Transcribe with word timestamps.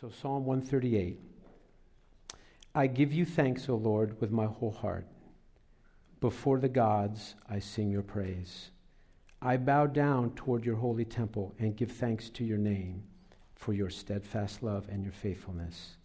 So, 0.00 0.08
Psalm 0.08 0.46
138 0.46 1.18
I 2.74 2.86
give 2.86 3.12
you 3.12 3.26
thanks, 3.26 3.68
O 3.68 3.74
Lord, 3.74 4.18
with 4.18 4.30
my 4.30 4.46
whole 4.46 4.70
heart. 4.70 5.06
Before 6.22 6.58
the 6.58 6.70
gods, 6.70 7.34
I 7.50 7.58
sing 7.58 7.90
your 7.90 8.02
praise. 8.02 8.70
I 9.42 9.58
bow 9.58 9.88
down 9.88 10.30
toward 10.30 10.64
your 10.64 10.76
holy 10.76 11.04
temple 11.04 11.54
and 11.58 11.76
give 11.76 11.92
thanks 11.92 12.30
to 12.30 12.44
your 12.44 12.56
name 12.56 13.02
for 13.56 13.74
your 13.74 13.90
steadfast 13.90 14.62
love 14.62 14.86
and 14.88 15.02
your 15.02 15.12
faithfulness. 15.12 15.96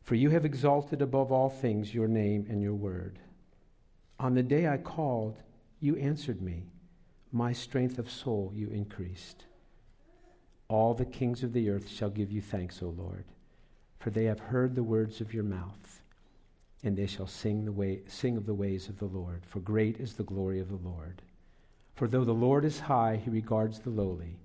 For 0.00 0.14
you 0.14 0.30
have 0.30 0.46
exalted 0.46 1.02
above 1.02 1.30
all 1.30 1.50
things 1.50 1.92
your 1.92 2.08
name 2.08 2.46
and 2.48 2.62
your 2.62 2.74
word. 2.74 3.18
On 4.18 4.32
the 4.32 4.42
day 4.42 4.68
I 4.68 4.78
called, 4.78 5.36
you 5.80 5.96
answered 5.96 6.40
me. 6.40 6.64
My 7.30 7.52
strength 7.52 7.98
of 7.98 8.10
soul 8.10 8.52
you 8.54 8.70
increased. 8.70 9.44
All 10.72 10.94
the 10.94 11.04
kings 11.04 11.42
of 11.42 11.52
the 11.52 11.68
earth 11.68 11.86
shall 11.86 12.08
give 12.08 12.32
you 12.32 12.40
thanks, 12.40 12.82
O 12.82 12.86
Lord, 12.86 13.26
for 13.98 14.08
they 14.08 14.24
have 14.24 14.40
heard 14.40 14.74
the 14.74 14.82
words 14.82 15.20
of 15.20 15.34
your 15.34 15.44
mouth, 15.44 16.00
and 16.82 16.96
they 16.96 17.06
shall 17.06 17.26
sing, 17.26 17.66
the 17.66 17.72
way, 17.72 18.00
sing 18.06 18.38
of 18.38 18.46
the 18.46 18.54
ways 18.54 18.88
of 18.88 18.98
the 18.98 19.04
Lord, 19.04 19.42
for 19.44 19.60
great 19.60 19.98
is 19.98 20.14
the 20.14 20.22
glory 20.22 20.60
of 20.60 20.70
the 20.70 20.88
Lord. 20.88 21.20
For 21.94 22.08
though 22.08 22.24
the 22.24 22.32
Lord 22.32 22.64
is 22.64 22.80
high, 22.80 23.20
he 23.22 23.28
regards 23.28 23.80
the 23.80 23.90
lowly, 23.90 24.38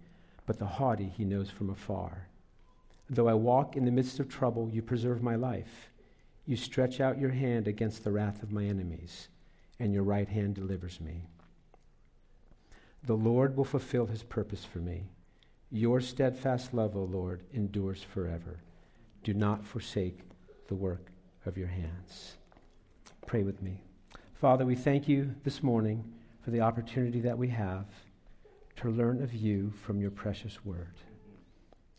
but 0.46 0.60
the 0.60 0.66
haughty 0.66 1.08
he 1.08 1.24
knows 1.24 1.50
from 1.50 1.70
afar. 1.70 2.28
Though 3.10 3.30
I 3.30 3.34
walk 3.34 3.78
in 3.78 3.86
the 3.86 3.92
midst 3.92 4.20
of 4.20 4.28
trouble, 4.28 4.70
you 4.70 4.82
preserve 4.82 5.24
my 5.24 5.38
life. 5.38 5.92
You 6.46 6.58
stretch 6.58 7.00
out 7.00 7.22
your 7.22 7.32
hand 7.32 7.70
against 7.70 8.04
the 8.04 8.12
wrath 8.12 8.44
of 8.44 8.52
my 8.52 8.66
enemies, 8.66 9.30
and 9.80 9.94
your 9.94 10.04
right 10.04 10.28
hand 10.28 10.56
delivers 10.56 11.00
me. 11.00 11.30
The 13.02 13.16
Lord 13.16 13.56
will 13.56 13.64
fulfill 13.64 14.08
his 14.08 14.24
purpose 14.24 14.66
for 14.66 14.80
me. 14.80 15.12
Your 15.72 16.00
steadfast 16.00 16.74
love, 16.74 16.96
O 16.96 17.04
Lord, 17.04 17.44
endures 17.54 18.02
forever. 18.02 18.60
Do 19.24 19.34
not 19.34 19.66
forsake 19.66 20.20
the 20.68 20.76
work 20.76 21.12
of 21.46 21.58
your 21.58 21.68
hands. 21.68 22.38
Pray 23.26 23.44
with 23.44 23.62
me. 23.62 23.82
Father, 24.34 24.66
we 24.66 24.76
thank 24.76 25.10
you 25.10 25.36
this 25.44 25.62
morning 25.62 26.14
for 26.42 26.52
the 26.52 26.62
opportunity 26.62 27.20
that 27.22 27.38
we 27.38 27.50
have 27.50 27.88
to 28.78 28.90
learn 28.90 29.22
of 29.22 29.34
you 29.34 29.74
from 29.84 30.00
your 30.00 30.12
precious 30.12 30.64
word. 30.64 30.94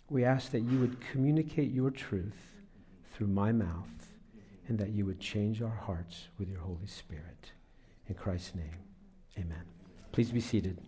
We 0.09 0.25
ask 0.25 0.51
that 0.53 0.61
you 0.61 0.79
would 0.79 1.01
communicate 1.01 1.71
your 1.71 1.91
truth 1.91 2.39
through 3.13 3.27
my 3.27 3.53
mouth 3.53 4.15
and 4.69 4.79
that 4.79 4.91
you 4.91 5.05
would 5.05 5.21
change 5.21 5.61
our 5.61 5.69
hearts 5.69 6.29
with 6.39 6.49
your 6.49 6.61
Holy 6.61 6.87
Spirit. 6.87 7.53
In 8.07 8.15
Christ's 8.15 8.55
name, 8.55 8.79
amen. 9.37 9.65
Please 10.13 10.31
be 10.31 10.41
seated. 10.41 10.79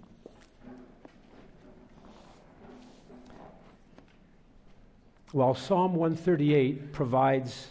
While 5.33 5.55
Psalm 5.55 5.95
138 5.95 6.93
provides 6.93 7.69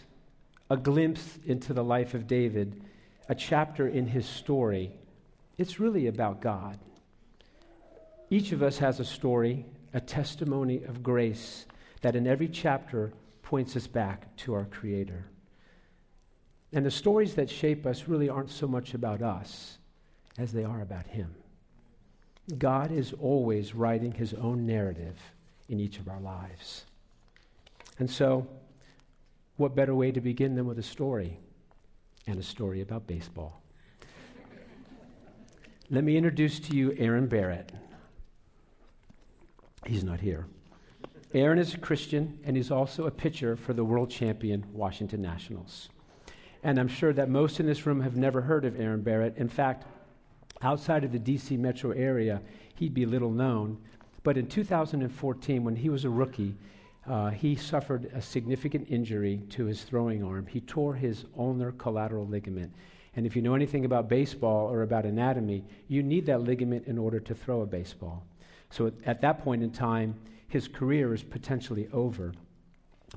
a 0.70 0.78
glimpse 0.78 1.38
into 1.44 1.74
the 1.74 1.84
life 1.84 2.14
of 2.14 2.26
David, 2.26 2.82
a 3.28 3.34
chapter 3.34 3.86
in 3.86 4.06
his 4.06 4.24
story, 4.24 4.92
it's 5.58 5.78
really 5.78 6.06
about 6.06 6.40
God. 6.40 6.78
Each 8.30 8.52
of 8.52 8.62
us 8.62 8.78
has 8.78 8.98
a 8.98 9.04
story, 9.04 9.66
a 9.92 10.00
testimony 10.00 10.82
of 10.84 11.02
grace 11.02 11.66
that 12.00 12.16
in 12.16 12.26
every 12.26 12.48
chapter 12.48 13.12
points 13.42 13.76
us 13.76 13.86
back 13.86 14.34
to 14.38 14.54
our 14.54 14.64
Creator. 14.64 15.26
And 16.72 16.86
the 16.86 16.90
stories 16.90 17.34
that 17.34 17.50
shape 17.50 17.84
us 17.84 18.08
really 18.08 18.30
aren't 18.30 18.50
so 18.50 18.66
much 18.66 18.94
about 18.94 19.20
us 19.20 19.76
as 20.38 20.52
they 20.52 20.64
are 20.64 20.80
about 20.80 21.08
Him. 21.08 21.34
God 22.56 22.90
is 22.90 23.12
always 23.20 23.74
writing 23.74 24.12
His 24.12 24.32
own 24.32 24.64
narrative 24.64 25.18
in 25.68 25.78
each 25.78 25.98
of 25.98 26.08
our 26.08 26.20
lives. 26.20 26.86
And 28.00 28.10
so, 28.10 28.46
what 29.58 29.76
better 29.76 29.94
way 29.94 30.10
to 30.10 30.22
begin 30.22 30.54
than 30.54 30.64
with 30.64 30.78
a 30.78 30.82
story? 30.82 31.38
And 32.26 32.38
a 32.38 32.42
story 32.42 32.80
about 32.80 33.06
baseball. 33.06 33.62
Let 35.90 36.04
me 36.04 36.16
introduce 36.16 36.58
to 36.60 36.74
you 36.74 36.94
Aaron 36.98 37.26
Barrett. 37.26 37.72
He's 39.84 40.02
not 40.02 40.20
here. 40.20 40.46
Aaron 41.34 41.58
is 41.58 41.74
a 41.74 41.78
Christian, 41.78 42.38
and 42.44 42.56
he's 42.56 42.70
also 42.70 43.06
a 43.06 43.10
pitcher 43.10 43.54
for 43.54 43.74
the 43.74 43.84
world 43.84 44.10
champion 44.10 44.64
Washington 44.72 45.20
Nationals. 45.20 45.90
And 46.62 46.78
I'm 46.80 46.88
sure 46.88 47.12
that 47.12 47.28
most 47.28 47.60
in 47.60 47.66
this 47.66 47.84
room 47.84 48.00
have 48.00 48.16
never 48.16 48.40
heard 48.40 48.64
of 48.64 48.80
Aaron 48.80 49.02
Barrett. 49.02 49.36
In 49.36 49.48
fact, 49.48 49.84
outside 50.62 51.04
of 51.04 51.12
the 51.12 51.18
DC 51.18 51.58
metro 51.58 51.90
area, 51.90 52.40
he'd 52.76 52.94
be 52.94 53.04
little 53.04 53.30
known. 53.30 53.76
But 54.22 54.38
in 54.38 54.46
2014, 54.46 55.64
when 55.64 55.76
he 55.76 55.90
was 55.90 56.06
a 56.06 56.10
rookie, 56.10 56.56
uh, 57.06 57.30
he 57.30 57.56
suffered 57.56 58.10
a 58.14 58.20
significant 58.20 58.86
injury 58.90 59.42
to 59.50 59.64
his 59.64 59.82
throwing 59.82 60.22
arm. 60.22 60.46
He 60.46 60.60
tore 60.60 60.94
his 60.94 61.24
ulnar 61.36 61.72
collateral 61.72 62.26
ligament. 62.26 62.72
And 63.16 63.26
if 63.26 63.34
you 63.34 63.42
know 63.42 63.54
anything 63.54 63.84
about 63.84 64.08
baseball 64.08 64.70
or 64.70 64.82
about 64.82 65.04
anatomy, 65.04 65.64
you 65.88 66.02
need 66.02 66.26
that 66.26 66.42
ligament 66.42 66.86
in 66.86 66.98
order 66.98 67.18
to 67.20 67.34
throw 67.34 67.62
a 67.62 67.66
baseball. 67.66 68.24
So 68.70 68.86
at, 68.86 68.94
at 69.04 69.20
that 69.22 69.42
point 69.42 69.62
in 69.62 69.70
time, 69.70 70.14
his 70.48 70.68
career 70.68 71.12
is 71.14 71.22
potentially 71.22 71.88
over. 71.92 72.32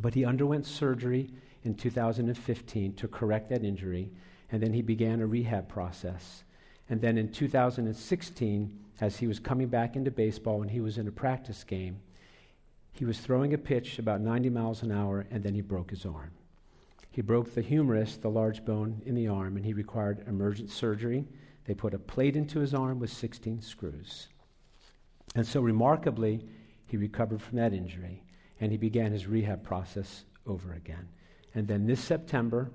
But 0.02 0.14
he 0.14 0.26
underwent 0.26 0.66
surgery 0.66 1.30
in 1.64 1.76
2015 1.76 2.94
to 2.94 3.08
correct 3.08 3.50
that 3.50 3.64
injury, 3.64 4.10
and 4.52 4.62
then 4.62 4.74
he 4.74 4.82
began 4.82 5.22
a 5.22 5.28
rehab 5.28 5.68
process. 5.70 6.44
And 6.90 7.00
then 7.00 7.18
in 7.18 7.32
2016, 7.32 8.80
as 9.02 9.18
he 9.18 9.28
was 9.28 9.40
coming 9.40 9.68
back 9.68 9.96
into 9.96 10.12
baseball 10.12 10.62
and 10.62 10.72
he 10.72 10.82
was 10.82 10.98
in 10.98 11.08
a 11.08 11.12
practice 11.12 11.64
game, 11.64 12.00
he 12.94 13.06
was 13.06 13.20
throwing 13.20 13.54
a 13.54 13.58
pitch 13.58 13.98
about 13.98 14.22
90 14.22 14.50
miles 14.50 14.84
an 14.84 14.92
hour, 14.92 15.26
and 15.32 15.44
then 15.44 15.56
he 15.56 15.62
broke 15.62 15.90
his 15.90 16.06
arm. 16.06 16.32
He 17.10 17.22
broke 17.22 17.54
the 17.54 17.62
humerus, 17.62 18.18
the 18.18 18.30
large 18.30 18.64
bone 18.64 19.02
in 19.06 19.16
the 19.16 19.28
arm, 19.28 19.56
and 19.58 19.66
he 19.66 19.74
required 19.74 20.24
emergent 20.28 20.70
surgery. 20.70 21.26
They 21.66 21.74
put 21.74 21.94
a 21.94 22.00
plate 22.00 22.36
into 22.36 22.60
his 22.60 22.74
arm 22.74 23.00
with 23.00 23.12
16 23.12 23.62
screws. 23.62 24.28
And 25.36 25.46
so, 25.46 25.62
remarkably, 25.62 26.46
he 26.86 26.98
recovered 26.98 27.42
from 27.42 27.58
that 27.58 27.74
injury, 27.74 28.24
and 28.60 28.72
he 28.72 28.78
began 28.78 29.12
his 29.12 29.28
rehab 29.28 29.64
process 29.64 30.26
over 30.46 30.74
again. 30.74 31.10
And 31.56 31.68
then 31.68 31.88
this 31.88 32.00
September, 32.00 32.72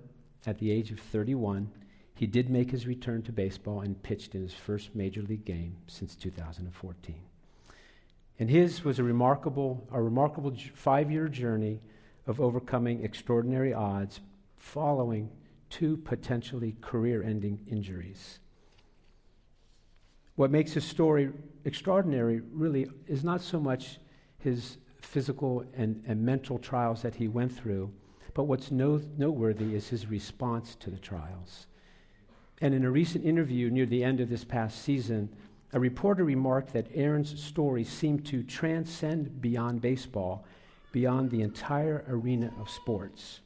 at 0.47 0.59
the 0.59 0.71
age 0.71 0.91
of 0.91 0.99
31, 0.99 1.71
he 2.15 2.27
did 2.27 2.51
make 2.51 2.73
his 2.73 2.87
return 2.87 3.23
to 3.23 3.33
baseball 3.33 3.83
and 3.83 4.03
pitched 4.03 4.34
in 4.34 4.43
his 4.43 4.55
first 4.55 4.95
major 4.95 5.23
league 5.23 5.45
game 5.45 5.77
since 5.87 6.17
2014. 6.17 7.28
And 8.38 8.49
his 8.49 8.84
was 8.84 8.99
a 8.99 9.04
remarkable, 9.04 9.87
a 9.93 10.00
remarkable 10.00 10.54
five 10.75 11.10
year 11.10 11.28
journey 11.28 11.81
of 12.26 12.41
overcoming 12.41 13.04
extraordinary 13.04 13.75
odds 13.75 14.21
following 14.59 15.31
two 15.71 15.97
potentially 15.99 16.77
career 16.81 17.22
ending 17.22 17.60
injuries. 17.71 18.38
What 20.37 20.50
makes 20.50 20.72
his 20.72 20.84
story 20.84 21.32
extraordinary 21.65 22.41
really 22.53 22.88
is 23.09 23.25
not 23.25 23.43
so 23.43 23.59
much 23.59 23.98
his 24.38 24.77
physical 25.00 25.65
and, 25.75 26.03
and 26.06 26.22
mental 26.22 26.59
trials 26.59 27.03
that 27.03 27.16
he 27.16 27.28
went 27.28 27.53
through, 27.53 27.91
but 28.34 28.44
what's 28.44 28.71
no, 28.71 29.00
noteworthy 29.16 29.75
is 29.75 29.88
his 29.88 30.06
response 30.06 30.77
to 30.77 30.91
the 30.91 30.98
trials. 30.98 31.66
And 32.60 32.75
in 32.75 32.84
a 32.84 32.91
recent 32.91 33.25
interview 33.25 33.71
near 33.71 33.87
the 33.87 34.04
end 34.04 34.21
of 34.21 34.28
this 34.28 34.44
past 34.44 34.82
season, 34.82 35.28
a 35.73 35.81
reporter 35.81 36.25
remarked 36.25 36.73
that 36.73 36.89
Aaron's 36.95 37.43
story 37.43 37.84
seemed 37.84 38.25
to 38.27 38.43
transcend 38.43 39.41
beyond 39.41 39.81
baseball, 39.81 40.45
beyond 40.93 41.31
the 41.31 41.43
entire 41.43 42.05
arena 42.09 42.53
of 42.59 42.71
sports. 42.71 43.41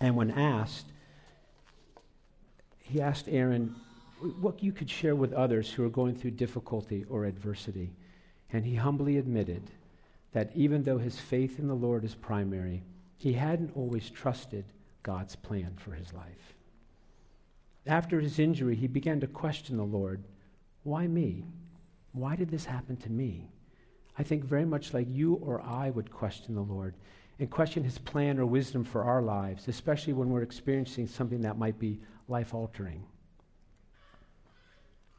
And 0.00 0.16
when 0.16 0.30
asked, 0.30 0.86
he 2.80 3.00
asked 3.00 3.28
Aaron 3.28 3.74
what 4.40 4.62
you 4.62 4.72
could 4.72 4.90
share 4.90 5.14
with 5.14 5.32
others 5.32 5.70
who 5.70 5.84
are 5.84 5.90
going 5.90 6.14
through 6.14 6.32
difficulty 6.32 7.04
or 7.08 7.24
adversity. 7.24 7.92
And 8.52 8.64
he 8.64 8.74
humbly 8.74 9.18
admitted 9.18 9.62
that 10.32 10.50
even 10.54 10.82
though 10.82 10.98
his 10.98 11.18
faith 11.18 11.58
in 11.58 11.68
the 11.68 11.74
Lord 11.74 12.04
is 12.04 12.14
primary, 12.14 12.82
he 13.16 13.32
hadn't 13.34 13.76
always 13.76 14.10
trusted 14.10 14.64
God's 15.02 15.36
plan 15.36 15.74
for 15.76 15.92
his 15.92 16.12
life. 16.12 16.54
After 17.86 18.20
his 18.20 18.38
injury, 18.38 18.74
he 18.74 18.86
began 18.86 19.20
to 19.20 19.26
question 19.26 19.76
the 19.76 19.84
Lord 19.84 20.22
why 20.88 21.06
me? 21.06 21.44
Why 22.12 22.34
did 22.36 22.50
this 22.50 22.64
happen 22.64 22.96
to 22.98 23.10
me? 23.10 23.50
I 24.18 24.22
think 24.22 24.44
very 24.44 24.64
much 24.64 24.94
like 24.94 25.06
you 25.08 25.34
or 25.34 25.60
I 25.62 25.90
would 25.90 26.10
question 26.10 26.54
the 26.54 26.62
Lord 26.62 26.94
and 27.38 27.50
question 27.50 27.84
his 27.84 27.98
plan 27.98 28.38
or 28.38 28.46
wisdom 28.46 28.82
for 28.82 29.04
our 29.04 29.22
lives, 29.22 29.68
especially 29.68 30.12
when 30.12 30.30
we're 30.30 30.42
experiencing 30.42 31.06
something 31.06 31.42
that 31.42 31.58
might 31.58 31.78
be 31.78 32.00
life 32.26 32.52
altering. 32.52 33.04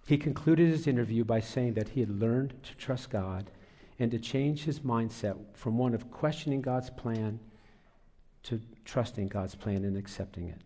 He 0.06 0.18
concluded 0.18 0.70
his 0.70 0.88
interview 0.88 1.24
by 1.24 1.40
saying 1.40 1.76
that 1.76 1.90
he 1.90 2.00
had 2.00 2.10
learned 2.10 2.56
to 2.64 2.76
trust 2.76 3.12
God 3.12 3.52
and 4.00 4.10
to 4.12 4.20
change 4.20 4.64
his 4.64 4.80
mindset 4.80 5.38
from 5.54 5.78
one 5.78 5.94
of 5.94 6.12
questioning 6.12 6.62
God's 6.62 6.90
plan 6.90 7.40
to 8.44 8.60
trusting 8.86 9.28
God's 9.28 9.56
plan 9.56 9.86
and 9.86 9.96
accepting 9.96 10.50
it. 10.50 10.62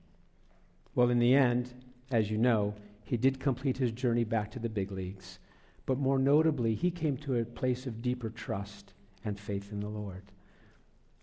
Well, 0.96 1.10
in 1.10 1.20
the 1.20 1.36
end, 1.36 1.74
as 2.10 2.32
you 2.32 2.38
know, 2.38 2.74
he 3.14 3.18
did 3.18 3.40
complete 3.40 3.78
his 3.78 3.92
journey 3.92 4.24
back 4.24 4.50
to 4.50 4.58
the 4.58 4.68
big 4.68 4.92
leagues. 4.92 5.38
But 5.86 6.00
more 6.00 6.18
notably, 6.18 6.74
he 6.74 6.90
came 6.90 7.16
to 7.18 7.36
a 7.36 7.46
place 7.46 7.86
of 7.86 8.02
deeper 8.02 8.32
trust 8.32 8.94
and 9.24 9.40
faith 9.40 9.72
in 9.72 9.82
the 9.82 9.88
Lord. 9.88 10.24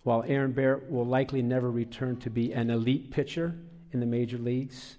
While 0.05 0.23
Aaron 0.29 0.53
Barrett 0.53 0.89
will 0.89 1.05
likely 1.05 1.43
never 1.43 1.69
return 1.69 2.17
to 2.19 2.31
be 2.31 2.53
an 2.53 2.71
elite 2.71 3.11
pitcher 3.11 3.57
in 3.91 3.99
the 3.99 4.07
major 4.07 4.39
leagues, 4.39 4.99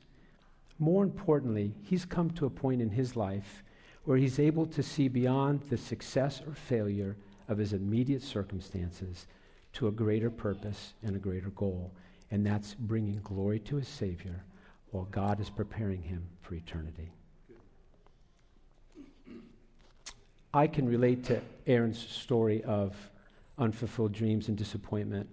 more 0.79 1.01
importantly, 1.01 1.73
he's 1.81 2.03
come 2.03 2.29
to 2.31 2.45
a 2.45 2.49
point 2.49 2.81
in 2.81 2.89
his 2.89 3.15
life 3.15 3.63
where 4.03 4.17
he's 4.17 4.38
able 4.38 4.65
to 4.65 4.83
see 4.83 5.07
beyond 5.07 5.61
the 5.69 5.77
success 5.77 6.41
or 6.45 6.53
failure 6.53 7.15
of 7.47 7.57
his 7.57 7.71
immediate 7.71 8.21
circumstances 8.21 9.27
to 9.71 9.88
a 9.88 9.93
greater 9.93 10.29
purpose 10.29 10.91
and 11.03 11.15
a 11.15 11.19
greater 11.19 11.51
goal, 11.51 11.93
and 12.31 12.45
that's 12.45 12.73
bringing 12.73 13.21
glory 13.23 13.59
to 13.59 13.77
his 13.77 13.88
Savior 13.88 14.43
while 14.91 15.07
God 15.11 15.39
is 15.39 15.49
preparing 15.49 16.01
him 16.01 16.27
for 16.41 16.55
eternity. 16.55 17.11
I 20.53 20.67
can 20.67 20.88
relate 20.88 21.23
to 21.25 21.41
Aaron's 21.65 21.99
story 21.99 22.61
of 22.63 22.95
unfulfilled 23.57 24.11
dreams 24.11 24.49
and 24.49 24.57
disappointment. 24.57 25.29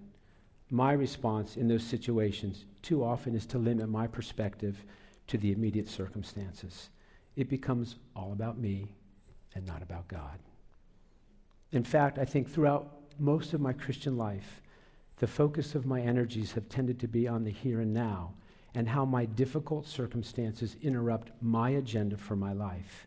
My 0.71 0.93
response 0.93 1.57
in 1.57 1.67
those 1.67 1.83
situations 1.83 2.67
too 2.83 3.03
often 3.03 3.35
is 3.35 3.47
to 3.47 3.59
limit 3.59 3.89
my 3.89 4.07
perspective 4.07 4.85
to 5.27 5.37
the 5.37 5.51
immediate 5.51 5.89
circumstances. 5.89 6.91
It 7.35 7.49
becomes 7.49 7.97
all 8.15 8.33
about 8.33 8.59
me 8.59 8.93
and 9.55 9.67
not 9.67 9.83
about 9.83 10.07
God. 10.07 10.39
In 11.73 11.85
fact, 11.85 12.19
I 12.19 12.25
think 12.25 12.49
throughout 12.49 12.95
most 13.19 13.55
of 13.55 13.61
my 13.61 13.73
Christian 13.73 14.17
life, 14.17 14.63
the 15.17 15.27
focus 15.27 15.75
of 15.75 15.85
my 15.85 16.01
energies 16.01 16.53
have 16.53 16.69
tended 16.69 17.01
to 17.01 17.09
be 17.09 17.27
on 17.27 17.43
the 17.43 17.51
here 17.51 17.81
and 17.81 17.93
now 17.93 18.35
and 18.75 18.89
how 18.89 19.05
my 19.05 19.25
difficult 19.25 19.87
circumstances 19.87 20.77
interrupt 20.83 21.31
my 21.41 21.71
agenda 21.71 22.17
for 22.17 22.37
my 22.37 22.53
life, 22.53 23.07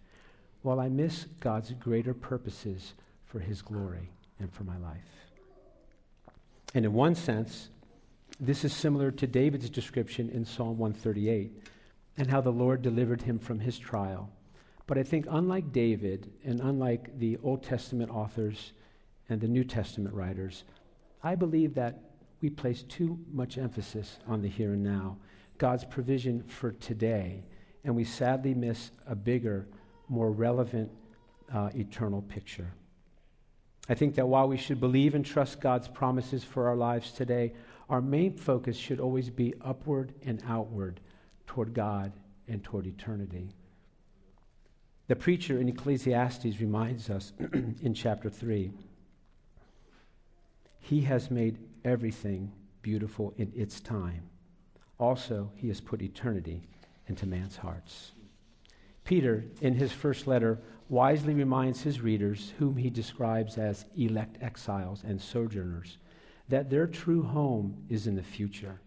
while 0.61 0.79
I 0.79 0.89
miss 0.89 1.25
God's 1.39 1.71
greater 1.73 2.13
purposes 2.13 2.93
for 3.25 3.39
His 3.39 3.61
glory 3.61 4.09
and 4.39 4.51
for 4.51 4.63
my 4.63 4.77
life. 4.77 5.21
And 6.73 6.85
in 6.85 6.93
one 6.93 7.15
sense, 7.15 7.69
this 8.39 8.63
is 8.63 8.73
similar 8.73 9.11
to 9.11 9.27
David's 9.27 9.69
description 9.69 10.29
in 10.29 10.45
Psalm 10.45 10.77
138 10.77 11.51
and 12.17 12.29
how 12.29 12.41
the 12.41 12.51
Lord 12.51 12.81
delivered 12.81 13.21
him 13.21 13.39
from 13.39 13.59
his 13.59 13.77
trial. 13.77 14.29
But 14.87 14.97
I 14.97 15.03
think, 15.03 15.25
unlike 15.29 15.71
David 15.71 16.31
and 16.43 16.59
unlike 16.59 17.17
the 17.19 17.37
Old 17.43 17.63
Testament 17.63 18.11
authors 18.11 18.73
and 19.29 19.39
the 19.39 19.47
New 19.47 19.63
Testament 19.63 20.15
writers, 20.15 20.63
I 21.23 21.35
believe 21.35 21.75
that 21.75 21.99
we 22.41 22.49
place 22.49 22.83
too 22.83 23.19
much 23.31 23.57
emphasis 23.57 24.17
on 24.27 24.41
the 24.41 24.49
here 24.49 24.73
and 24.73 24.83
now, 24.83 25.17
God's 25.61 25.85
provision 25.85 26.41
for 26.41 26.71
today, 26.71 27.43
and 27.83 27.95
we 27.95 28.03
sadly 28.03 28.55
miss 28.55 28.89
a 29.05 29.13
bigger, 29.13 29.67
more 30.09 30.31
relevant, 30.31 30.89
uh, 31.53 31.69
eternal 31.75 32.23
picture. 32.23 32.73
I 33.87 33.93
think 33.93 34.15
that 34.15 34.27
while 34.27 34.47
we 34.47 34.57
should 34.57 34.79
believe 34.79 35.13
and 35.13 35.23
trust 35.23 35.61
God's 35.61 35.87
promises 35.87 36.43
for 36.43 36.67
our 36.67 36.75
lives 36.75 37.11
today, 37.11 37.53
our 37.89 38.01
main 38.01 38.37
focus 38.37 38.75
should 38.75 38.99
always 38.99 39.29
be 39.29 39.53
upward 39.61 40.15
and 40.25 40.41
outward 40.47 40.99
toward 41.45 41.75
God 41.75 42.11
and 42.47 42.63
toward 42.63 42.87
eternity. 42.87 43.51
The 45.09 45.15
preacher 45.15 45.59
in 45.59 45.69
Ecclesiastes 45.69 46.59
reminds 46.59 47.11
us 47.11 47.33
in 47.83 47.93
chapter 47.93 48.31
3 48.31 48.71
He 50.79 51.01
has 51.01 51.29
made 51.29 51.59
everything 51.85 52.51
beautiful 52.81 53.35
in 53.37 53.53
its 53.55 53.79
time. 53.79 54.30
Also, 55.01 55.51
He 55.57 55.67
has 55.67 55.81
put 55.81 56.01
eternity 56.01 56.61
into 57.07 57.25
man's 57.25 57.57
hearts. 57.57 58.13
Peter, 59.03 59.43
in 59.59 59.73
his 59.73 59.91
first 59.91 60.27
letter, 60.27 60.59
wisely 60.87 61.33
reminds 61.33 61.81
his 61.81 62.01
readers, 62.01 62.53
whom 62.59 62.75
he 62.77 62.89
describes 62.89 63.57
as 63.57 63.85
elect 63.97 64.37
exiles 64.41 65.03
and 65.03 65.19
sojourners, 65.19 65.97
that 66.49 66.69
their 66.69 66.85
true 66.85 67.23
home 67.23 67.83
is 67.89 68.07
in 68.07 68.15
the 68.15 68.23
future. 68.23 68.79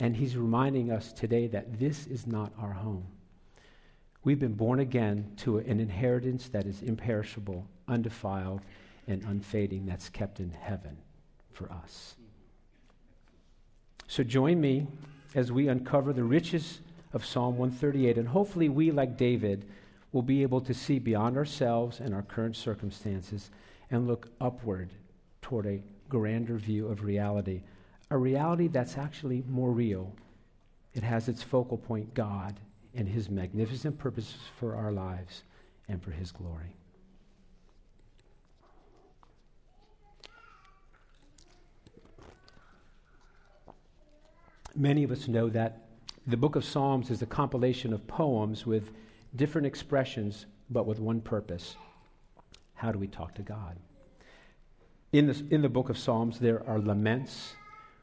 And 0.00 0.16
he's 0.16 0.36
reminding 0.36 0.90
us 0.90 1.12
today 1.12 1.46
that 1.48 1.78
this 1.78 2.06
is 2.06 2.26
not 2.26 2.52
our 2.58 2.72
home. 2.72 3.06
We've 4.24 4.40
been 4.40 4.54
born 4.54 4.80
again 4.80 5.32
to 5.38 5.58
an 5.58 5.78
inheritance 5.78 6.48
that 6.48 6.66
is 6.66 6.82
imperishable, 6.82 7.66
undefiled, 7.86 8.62
and 9.06 9.22
unfading, 9.22 9.86
that's 9.86 10.08
kept 10.08 10.40
in 10.40 10.50
heaven 10.50 10.96
for 11.52 11.70
us. 11.70 12.16
So 14.08 14.24
join 14.24 14.60
me 14.60 14.88
as 15.36 15.52
we 15.52 15.68
uncover 15.68 16.14
the 16.14 16.24
riches 16.24 16.80
of 17.12 17.24
Psalm 17.24 17.58
138, 17.58 18.16
and 18.16 18.26
hopefully 18.26 18.70
we, 18.70 18.90
like 18.90 19.18
David, 19.18 19.66
will 20.10 20.22
be 20.22 20.42
able 20.42 20.62
to 20.62 20.72
see 20.72 20.98
beyond 20.98 21.36
ourselves 21.36 22.00
and 22.00 22.14
our 22.14 22.22
current 22.22 22.56
circumstances 22.56 23.50
and 23.90 24.08
look 24.08 24.30
upward 24.40 24.88
toward 25.42 25.66
a 25.66 25.82
grander 26.08 26.56
view 26.56 26.88
of 26.88 27.04
reality, 27.04 27.60
a 28.10 28.16
reality 28.16 28.66
that's 28.66 28.96
actually 28.96 29.44
more 29.46 29.70
real. 29.70 30.10
It 30.94 31.02
has 31.02 31.28
its 31.28 31.42
focal 31.42 31.76
point, 31.76 32.14
God, 32.14 32.58
and 32.94 33.06
His 33.06 33.28
magnificent 33.28 33.98
purposes 33.98 34.38
for 34.58 34.74
our 34.74 34.90
lives 34.90 35.42
and 35.86 36.02
for 36.02 36.12
His 36.12 36.32
glory. 36.32 36.74
Many 44.76 45.04
of 45.04 45.10
us 45.10 45.26
know 45.26 45.48
that 45.48 45.86
the 46.26 46.36
book 46.36 46.54
of 46.54 46.62
Psalms 46.62 47.10
is 47.10 47.22
a 47.22 47.26
compilation 47.26 47.94
of 47.94 48.06
poems 48.06 48.66
with 48.66 48.92
different 49.34 49.66
expressions, 49.66 50.44
but 50.68 50.84
with 50.84 51.00
one 51.00 51.22
purpose. 51.22 51.76
How 52.74 52.92
do 52.92 52.98
we 52.98 53.06
talk 53.06 53.34
to 53.36 53.42
God? 53.42 53.78
In, 55.14 55.28
this, 55.28 55.42
in 55.50 55.62
the 55.62 55.70
book 55.70 55.88
of 55.88 55.96
Psalms, 55.96 56.38
there 56.38 56.62
are 56.68 56.78
laments 56.78 57.54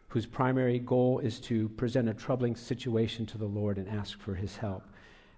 whose 0.08 0.26
primary 0.26 0.80
goal 0.80 1.20
is 1.20 1.40
to 1.42 1.70
present 1.70 2.10
a 2.10 2.14
troubling 2.14 2.56
situation 2.56 3.28
to 3.28 3.38
the 3.38 3.46
Lord 3.46 3.78
and 3.78 3.88
ask 3.88 4.20
for 4.20 4.34
his 4.34 4.58
help. 4.58 4.84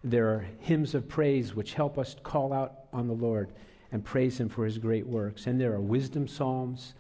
There 0.06 0.30
are 0.30 0.48
hymns 0.62 0.96
of 0.96 1.10
praise 1.10 1.54
which 1.54 1.74
help 1.74 1.98
us 1.98 2.16
call 2.24 2.54
out 2.54 2.86
on 2.94 3.08
the 3.08 3.14
Lord 3.14 3.52
and 3.92 4.06
praise 4.06 4.40
him 4.40 4.48
for 4.48 4.64
his 4.64 4.78
great 4.78 5.06
works. 5.06 5.48
And 5.48 5.60
there 5.60 5.74
are 5.74 5.82
wisdom 5.82 6.30
psalms, 6.30 6.94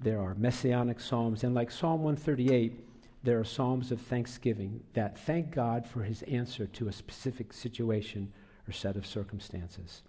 there 0.00 0.20
are 0.20 0.34
messianic 0.34 0.98
psalms, 0.98 1.44
and 1.44 1.54
like 1.54 1.70
Psalm 1.70 2.02
138, 2.02 2.87
there 3.22 3.38
are 3.38 3.44
psalms 3.44 3.90
of 3.90 4.00
thanksgiving 4.00 4.82
that 4.94 5.18
thank 5.18 5.50
God 5.50 5.86
for 5.86 6.02
his 6.02 6.22
answer 6.22 6.66
to 6.66 6.88
a 6.88 6.92
specific 6.92 7.52
situation 7.52 8.32
or 8.68 8.72
set 8.72 8.96
of 8.96 9.06
circumstances. 9.06 10.02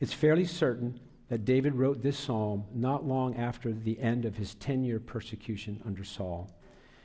It's 0.00 0.12
fairly 0.12 0.44
certain 0.44 1.00
that 1.28 1.44
David 1.44 1.74
wrote 1.74 2.02
this 2.02 2.18
psalm 2.18 2.64
not 2.74 3.06
long 3.06 3.36
after 3.36 3.72
the 3.72 3.98
end 4.00 4.24
of 4.24 4.36
his 4.36 4.54
10 4.56 4.84
year 4.84 5.00
persecution 5.00 5.80
under 5.84 6.04
Saul. 6.04 6.50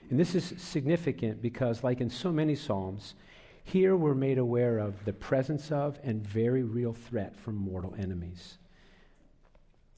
And 0.09 0.19
this 0.19 0.35
is 0.35 0.53
significant 0.57 1.41
because, 1.41 1.83
like 1.83 2.01
in 2.01 2.09
so 2.09 2.31
many 2.31 2.55
psalms, 2.55 3.15
here 3.63 3.95
we're 3.95 4.15
made 4.15 4.37
aware 4.37 4.77
of 4.77 5.03
the 5.05 5.13
presence 5.13 5.71
of 5.71 5.99
and 6.03 6.25
very 6.25 6.63
real 6.63 6.93
threat 6.93 7.35
from 7.35 7.55
mortal 7.55 7.93
enemies. 7.99 8.57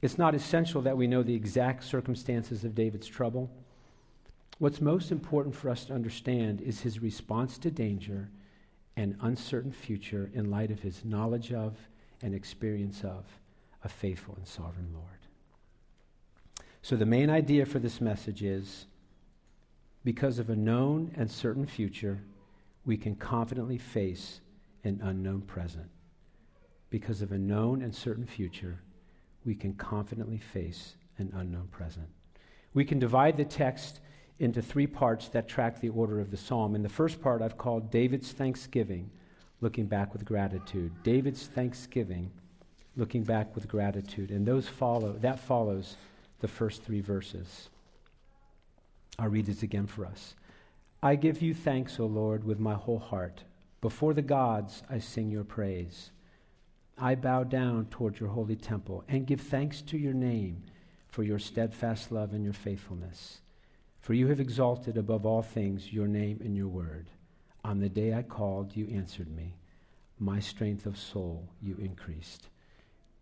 It's 0.01 0.17
not 0.17 0.33
essential 0.33 0.81
that 0.83 0.97
we 0.97 1.07
know 1.07 1.23
the 1.23 1.35
exact 1.35 1.83
circumstances 1.83 2.63
of 2.63 2.73
David's 2.73 3.07
trouble. 3.07 3.51
What's 4.59 4.81
most 4.81 5.11
important 5.11 5.55
for 5.55 5.69
us 5.69 5.85
to 5.85 5.93
understand 5.93 6.61
is 6.61 6.81
his 6.81 7.01
response 7.01 7.57
to 7.59 7.71
danger 7.71 8.29
and 8.97 9.15
uncertain 9.21 9.71
future 9.71 10.29
in 10.33 10.51
light 10.51 10.69
of 10.69 10.81
his 10.81 11.05
knowledge 11.05 11.53
of 11.53 11.77
and 12.21 12.35
experience 12.35 13.01
of 13.05 13.25
a 13.85 13.89
faithful 13.89 14.35
and 14.35 14.45
sovereign 14.45 14.89
Lord. 14.93 15.05
So, 16.81 16.97
the 16.97 17.05
main 17.05 17.29
idea 17.29 17.65
for 17.65 17.79
this 17.79 18.01
message 18.01 18.43
is 18.43 18.85
because 20.03 20.39
of 20.39 20.49
a 20.49 20.55
known 20.55 21.13
and 21.15 21.31
certain 21.31 21.65
future, 21.65 22.21
we 22.85 22.97
can 22.97 23.15
confidently 23.15 23.77
face 23.77 24.41
an 24.83 24.99
unknown 25.01 25.41
present. 25.41 25.89
Because 26.89 27.21
of 27.21 27.31
a 27.31 27.37
known 27.37 27.81
and 27.81 27.95
certain 27.95 28.25
future, 28.25 28.79
we 29.45 29.55
can 29.55 29.73
confidently 29.73 30.37
face 30.37 30.95
an 31.17 31.31
unknown 31.33 31.67
present. 31.67 32.07
We 32.73 32.83
can 32.83 32.99
divide 32.99 33.37
the 33.37 33.45
text 33.45 34.01
into 34.39 34.61
three 34.61 34.87
parts 34.87 35.27
that 35.29 35.47
track 35.47 35.79
the 35.79 35.89
order 35.89 36.19
of 36.19 36.31
the 36.31 36.37
psalm. 36.37 36.73
In 36.73 36.81
the 36.81 36.89
first 36.89 37.21
part, 37.21 37.41
I've 37.41 37.57
called 37.57 37.91
David's 37.91 38.31
Thanksgiving, 38.31 39.11
looking 39.61 39.85
back 39.85 40.13
with 40.13 40.25
gratitude. 40.25 40.91
David's 41.03 41.45
Thanksgiving, 41.45 42.31
looking 42.95 43.23
back 43.23 43.53
with 43.53 43.67
gratitude. 43.67 44.31
And 44.31 44.45
those 44.45 44.67
follow, 44.67 45.13
that 45.21 45.39
follows 45.39 45.97
the 46.39 46.47
first 46.47 46.83
three 46.83 47.01
verses. 47.01 47.69
I'll 49.17 49.27
read 49.27 49.45
this 49.45 49.63
again 49.63 49.87
for 49.87 50.05
us. 50.05 50.35
I 51.03 51.15
give 51.15 51.41
you 51.41 51.53
thanks, 51.53 51.99
O 51.99 52.05
Lord, 52.05 52.43
with 52.43 52.59
my 52.59 52.73
whole 52.73 52.99
heart. 52.99 53.43
Before 53.81 54.13
the 54.13 54.21
gods, 54.21 54.83
I 54.89 54.99
sing 54.99 55.29
your 55.29 55.43
praise. 55.43 56.11
I 56.97 57.15
bow 57.15 57.43
down 57.43 57.87
toward 57.91 58.19
your 58.19 58.29
holy 58.29 58.55
temple 58.55 59.03
and 59.07 59.27
give 59.27 59.41
thanks 59.41 59.81
to 59.83 59.97
your 59.97 60.13
name 60.13 60.63
for 61.09 61.23
your 61.23 61.39
steadfast 61.39 62.11
love 62.11 62.33
and 62.33 62.43
your 62.43 62.53
faithfulness. 62.53 63.39
For 64.09 64.15
you 64.15 64.25
have 64.29 64.39
exalted 64.39 64.97
above 64.97 65.23
all 65.27 65.43
things 65.43 65.93
your 65.93 66.07
name 66.07 66.41
and 66.43 66.57
your 66.57 66.67
word. 66.67 67.11
On 67.63 67.79
the 67.79 67.89
day 67.89 68.15
I 68.15 68.23
called, 68.23 68.75
you 68.75 68.87
answered 68.91 69.29
me. 69.29 69.53
My 70.17 70.39
strength 70.39 70.87
of 70.87 70.97
soul 70.97 71.47
you 71.61 71.75
increased. 71.79 72.47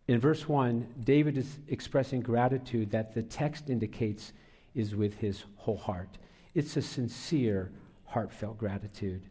In 0.07 0.17
verse 0.17 0.47
1, 0.47 0.87
David 1.03 1.37
is 1.37 1.59
expressing 1.67 2.21
gratitude 2.21 2.89
that 2.91 3.13
the 3.13 3.23
text 3.23 3.69
indicates 3.69 4.31
is 4.75 4.95
with 4.95 5.17
his 5.17 5.43
whole 5.57 5.75
heart. 5.75 6.17
It's 6.55 6.77
a 6.77 6.81
sincere, 6.81 7.69
heartfelt 8.05 8.57
gratitude. 8.57 9.23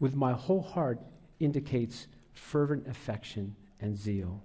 With 0.00 0.16
my 0.16 0.32
whole 0.32 0.62
heart 0.62 0.98
indicates 1.38 2.08
fervent 2.32 2.88
affection 2.88 3.54
and 3.80 3.96
zeal. 3.96 4.42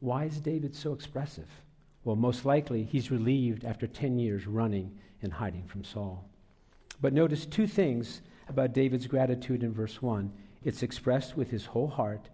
Why 0.00 0.24
is 0.24 0.40
David 0.40 0.74
so 0.74 0.92
expressive? 0.92 1.48
Well, 2.04 2.16
most 2.16 2.44
likely 2.44 2.84
he's 2.84 3.10
relieved 3.10 3.64
after 3.64 3.86
10 3.86 4.18
years 4.18 4.46
running 4.46 4.98
and 5.22 5.32
hiding 5.32 5.64
from 5.64 5.84
Saul. 5.84 6.24
But 7.00 7.12
notice 7.12 7.46
two 7.46 7.66
things 7.66 8.22
about 8.48 8.72
David's 8.72 9.06
gratitude 9.06 9.62
in 9.62 9.72
verse 9.72 10.00
1 10.02 10.32
it's 10.62 10.82
expressed 10.82 11.38
with 11.38 11.50
his 11.50 11.64
whole 11.66 11.88
heart, 11.88 12.28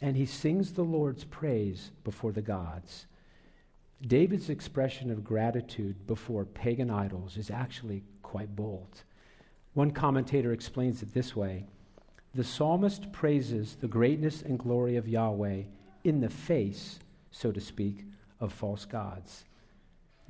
and 0.00 0.16
he 0.16 0.24
sings 0.24 0.72
the 0.72 0.84
Lord's 0.84 1.24
praise 1.24 1.90
before 2.04 2.30
the 2.30 2.42
gods. 2.42 3.06
David's 4.06 4.48
expression 4.48 5.10
of 5.10 5.24
gratitude 5.24 6.06
before 6.06 6.44
pagan 6.44 6.90
idols 6.90 7.36
is 7.36 7.50
actually 7.50 8.04
quite 8.22 8.54
bold. 8.54 9.02
One 9.74 9.90
commentator 9.90 10.52
explains 10.52 11.02
it 11.02 11.14
this 11.14 11.34
way 11.34 11.66
The 12.34 12.44
psalmist 12.44 13.12
praises 13.12 13.76
the 13.80 13.88
greatness 13.88 14.42
and 14.42 14.58
glory 14.58 14.96
of 14.96 15.08
Yahweh 15.08 15.62
in 16.04 16.20
the 16.20 16.30
face, 16.30 16.98
so 17.30 17.50
to 17.50 17.60
speak, 17.60 18.04
of 18.42 18.52
false 18.52 18.84
gods. 18.84 19.44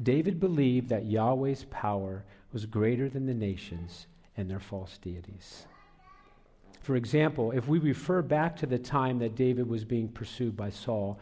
David 0.01 0.39
believed 0.39 0.91
that 0.91 1.07
Yahweh's 1.07 1.65
power 1.71 2.25
was 2.53 2.67
greater 2.67 3.09
than 3.09 3.27
the 3.27 3.35
nations 3.35 4.07
and 4.37 4.49
their 4.49 4.61
false 4.61 4.99
deities. 4.99 5.67
For 6.83 6.97
example, 6.97 7.53
if 7.53 7.69
we 7.69 7.79
refer 7.79 8.23
back 8.23 8.57
to 8.57 8.67
the 8.67 8.79
time 8.79 9.19
that 9.21 9.35
David 9.35 9.69
was 9.69 9.85
being 9.85 10.09
pursued 10.09 10.57
by 10.57 10.71
Saul, 10.71 11.19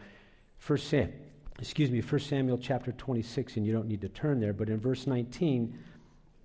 1 0.65 0.79
Sam, 0.79 1.13
excuse 1.59 1.89
me, 1.91 2.01
1 2.01 2.19
Samuel 2.19 2.57
chapter 2.57 2.91
26, 2.91 3.57
and 3.57 3.65
you 3.65 3.71
don't 3.71 3.87
need 3.87 4.01
to 4.01 4.09
turn 4.09 4.39
there, 4.39 4.53
but 4.53 4.69
in 4.69 4.79
verse 4.79 5.07
19, 5.07 5.77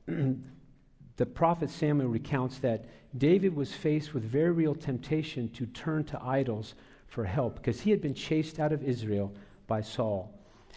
the 1.17 1.27
prophet 1.27 1.71
Samuel 1.71 2.09
recounts 2.09 2.59
that 2.59 2.85
David 3.17 3.57
was 3.57 3.73
faced 3.73 4.15
with 4.15 4.23
very 4.23 4.53
real 4.53 4.75
temptation 4.75 5.49
to 5.51 5.67
turn 5.67 6.05
to 6.05 6.23
idols 6.23 6.75
for 7.07 7.25
help 7.25 7.57
because 7.57 7.81
he 7.81 7.91
had 7.91 8.03
been 8.03 8.15
chased 8.15 8.61
out 8.61 8.73
of 8.73 8.83
Israel 8.83 9.33
by 9.67 9.81
Saul. 9.81 10.36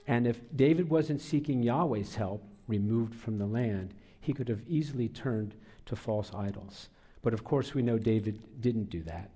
And 0.09 0.25
if 0.25 0.41
David 0.55 0.89
wasn't 0.89 1.21
seeking 1.21 1.61
Yahweh's 1.61 2.15
help, 2.15 2.43
removed 2.67 3.13
from 3.13 3.37
the 3.37 3.45
land, 3.45 3.93
he 4.19 4.33
could 4.33 4.49
have 4.49 4.63
easily 4.67 5.07
turned 5.07 5.53
to 5.85 5.95
false 5.95 6.31
idols. 6.33 6.89
But 7.21 7.35
of 7.35 7.43
course, 7.43 7.75
we 7.75 7.83
know 7.83 7.99
David 7.99 8.41
didn't 8.59 8.89
do 8.89 9.03
that. 9.03 9.29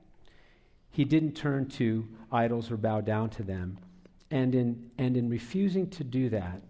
He 0.90 1.06
didn't 1.06 1.34
turn 1.34 1.68
to 1.70 2.08
idols 2.32 2.72
or 2.72 2.78
bow 2.78 3.02
down 3.02 3.30
to 3.32 3.44
them. 3.44 3.78
And 4.32 4.56
in, 4.56 4.90
and 4.98 5.16
in 5.16 5.30
refusing 5.30 5.92
to 5.92 6.04
do 6.04 6.28
that, 6.30 6.64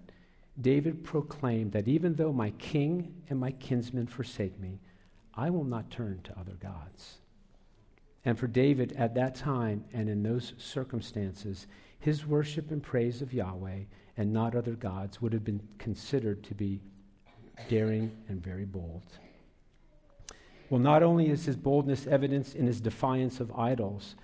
David 0.60 1.06
proclaimed 1.06 1.72
that 1.72 1.88
even 1.88 2.16
though 2.16 2.34
my 2.34 2.50
king 2.52 3.14
and 3.30 3.40
my 3.40 3.52
kinsmen 3.52 4.08
forsake 4.08 4.60
me, 4.60 4.82
I 5.34 5.50
will 5.50 5.64
not 5.64 5.90
turn 5.90 6.20
to 6.26 6.38
other 6.38 6.58
gods. 6.62 7.20
And 8.26 8.38
for 8.38 8.48
David 8.48 8.92
at 8.98 9.16
that 9.16 9.34
time 9.34 9.86
and 9.94 10.10
in 10.10 10.24
those 10.24 10.56
circumstances, 10.58 11.68
his 12.04 12.26
worship 12.26 12.70
and 12.70 12.84
praise 12.84 13.22
of 13.22 13.34
Yahweh 13.34 13.84
and 14.18 14.34
not 14.34 14.56
other 14.56 14.74
gods 14.74 15.22
would 15.22 15.32
have 15.32 15.46
been 15.46 15.62
considered 15.78 16.44
to 16.44 16.54
be 16.54 16.82
daring 17.70 18.12
and 18.28 18.44
very 18.44 18.66
bold. 18.66 19.06
Well, 20.70 20.82
not 20.82 21.02
only 21.02 21.30
is 21.30 21.46
his 21.46 21.56
boldness 21.56 22.06
evidenced 22.06 22.56
in 22.56 22.68
his 22.68 22.82
defiance 22.82 23.40
of 23.40 23.58
idols, 23.58 24.16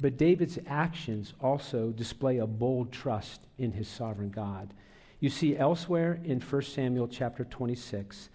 but 0.00 0.16
David's 0.16 0.58
actions 0.66 1.34
also 1.38 1.90
display 1.90 2.38
a 2.38 2.46
bold 2.46 2.90
trust 2.90 3.42
in 3.58 3.72
his 3.72 3.86
sovereign 3.86 4.30
God. 4.30 4.72
You 5.20 5.28
see 5.28 5.58
elsewhere 5.58 6.18
in 6.24 6.40
1 6.40 6.62
Samuel 6.62 7.06
chapter 7.06 7.44
26, 7.44 8.30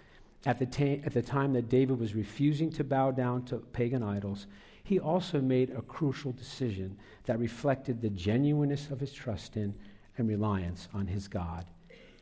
at 0.45 0.59
the, 0.59 0.67
ta- 0.67 1.03
at 1.03 1.13
the 1.13 1.21
time 1.23 1.53
that 1.53 1.69
David 1.69 1.99
was 1.99 2.13
refusing 2.13 2.69
to 2.73 2.83
bow 2.83 3.09
down 3.09 3.45
to 3.45 3.57
pagan 3.57 4.03
idols, 4.03 4.45
he 4.91 4.99
also 4.99 5.39
made 5.39 5.69
a 5.69 5.81
crucial 5.83 6.33
decision 6.33 6.97
that 7.23 7.39
reflected 7.39 8.01
the 8.01 8.09
genuineness 8.09 8.89
of 8.89 8.99
his 8.99 9.13
trust 9.13 9.55
in 9.55 9.73
and 10.17 10.27
reliance 10.27 10.89
on 10.93 11.07
his 11.07 11.29
God 11.29 11.63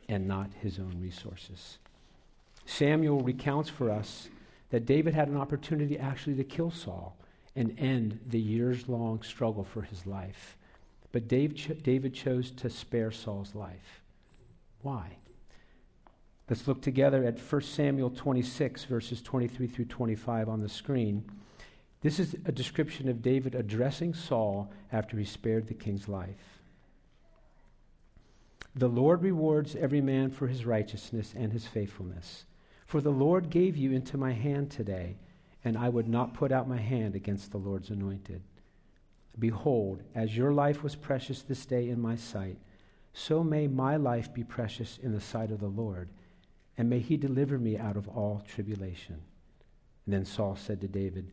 and 0.08 0.28
not 0.28 0.52
his 0.62 0.78
own 0.78 0.96
resources. 1.02 1.80
Samuel 2.68 3.22
recounts 3.22 3.70
for 3.70 3.90
us 3.90 4.30
that 4.70 4.86
David 4.86 5.16
had 5.16 5.30
an 5.30 5.36
opportunity 5.36 5.98
actually 5.98 6.36
to 6.36 6.44
kill 6.44 6.70
Saul 6.70 7.18
and 7.56 7.74
end 7.80 8.20
the 8.30 8.40
years 8.40 8.88
long 8.88 9.24
struggle 9.24 9.64
for 9.64 9.82
his 9.82 10.06
life. 10.06 10.56
But 11.12 11.28
Dave 11.28 11.56
ch- 11.56 11.72
David 11.82 12.14
chose 12.14 12.52
to 12.52 12.70
spare 12.70 13.10
Saul's 13.10 13.56
life. 13.56 14.04
Why? 14.84 15.18
Let's 16.48 16.68
look 16.68 16.84
together 16.84 17.24
at 17.24 17.40
1 17.40 17.62
Samuel 17.64 18.12
26, 18.12 18.84
verses 18.84 19.24
23 19.24 19.66
through 19.66 19.86
25 19.86 20.48
on 20.48 20.62
the 20.62 20.70
screen. 20.70 21.24
This 22.02 22.20
is 22.20 22.36
a 22.46 22.52
description 22.52 23.10
of 23.10 23.22
David 23.22 23.56
addressing 23.56 24.14
Saul 24.14 24.72
after 24.92 25.18
he 25.18 25.26
spared 25.26 25.68
the 25.68 25.74
king's 25.74 26.08
life. 26.08 26.60
The 28.76 28.88
Lord 28.88 29.22
rewards 29.22 29.76
every 29.76 30.00
man 30.00 30.30
for 30.30 30.48
his 30.48 30.66
righteousness 30.66 31.34
and 31.36 31.52
his 31.52 31.68
faithfulness. 31.68 32.46
For 32.86 33.02
the 33.02 33.10
Lord 33.10 33.50
gave 33.50 33.76
you 33.76 33.92
into 33.92 34.18
my 34.18 34.32
hand 34.32 34.72
today, 34.72 35.18
and 35.64 35.78
I 35.78 35.90
would 35.90 36.08
not 36.08 36.34
put 36.34 36.52
out 36.52 36.70
my 36.70 36.78
hand 36.78 37.16
against 37.16 37.52
the 37.52 37.58
Lord's 37.58 37.90
anointed. 37.90 38.42
Behold, 39.38 40.02
as 40.16 40.38
your 40.38 40.54
life 40.54 40.82
was 40.82 40.96
precious 40.96 41.42
this 41.42 41.66
day 41.66 41.90
in 41.90 42.00
my 42.00 42.16
sight, 42.16 42.58
so 43.14 43.44
may 43.44 43.68
my 43.68 43.98
life 43.98 44.34
be 44.34 44.44
precious 44.44 44.98
in 44.98 45.12
the 45.12 45.20
sight 45.20 45.52
of 45.52 45.60
the 45.60 45.68
Lord, 45.68 46.10
and 46.78 46.90
may 46.90 47.00
he 47.00 47.18
deliver 47.18 47.58
me 47.58 47.78
out 47.78 47.98
of 47.98 48.08
all 48.08 48.42
tribulation. 48.48 49.22
And 50.06 50.14
then 50.14 50.26
Saul 50.26 50.56
said 50.56 50.80
to 50.82 50.88
David, 50.88 51.32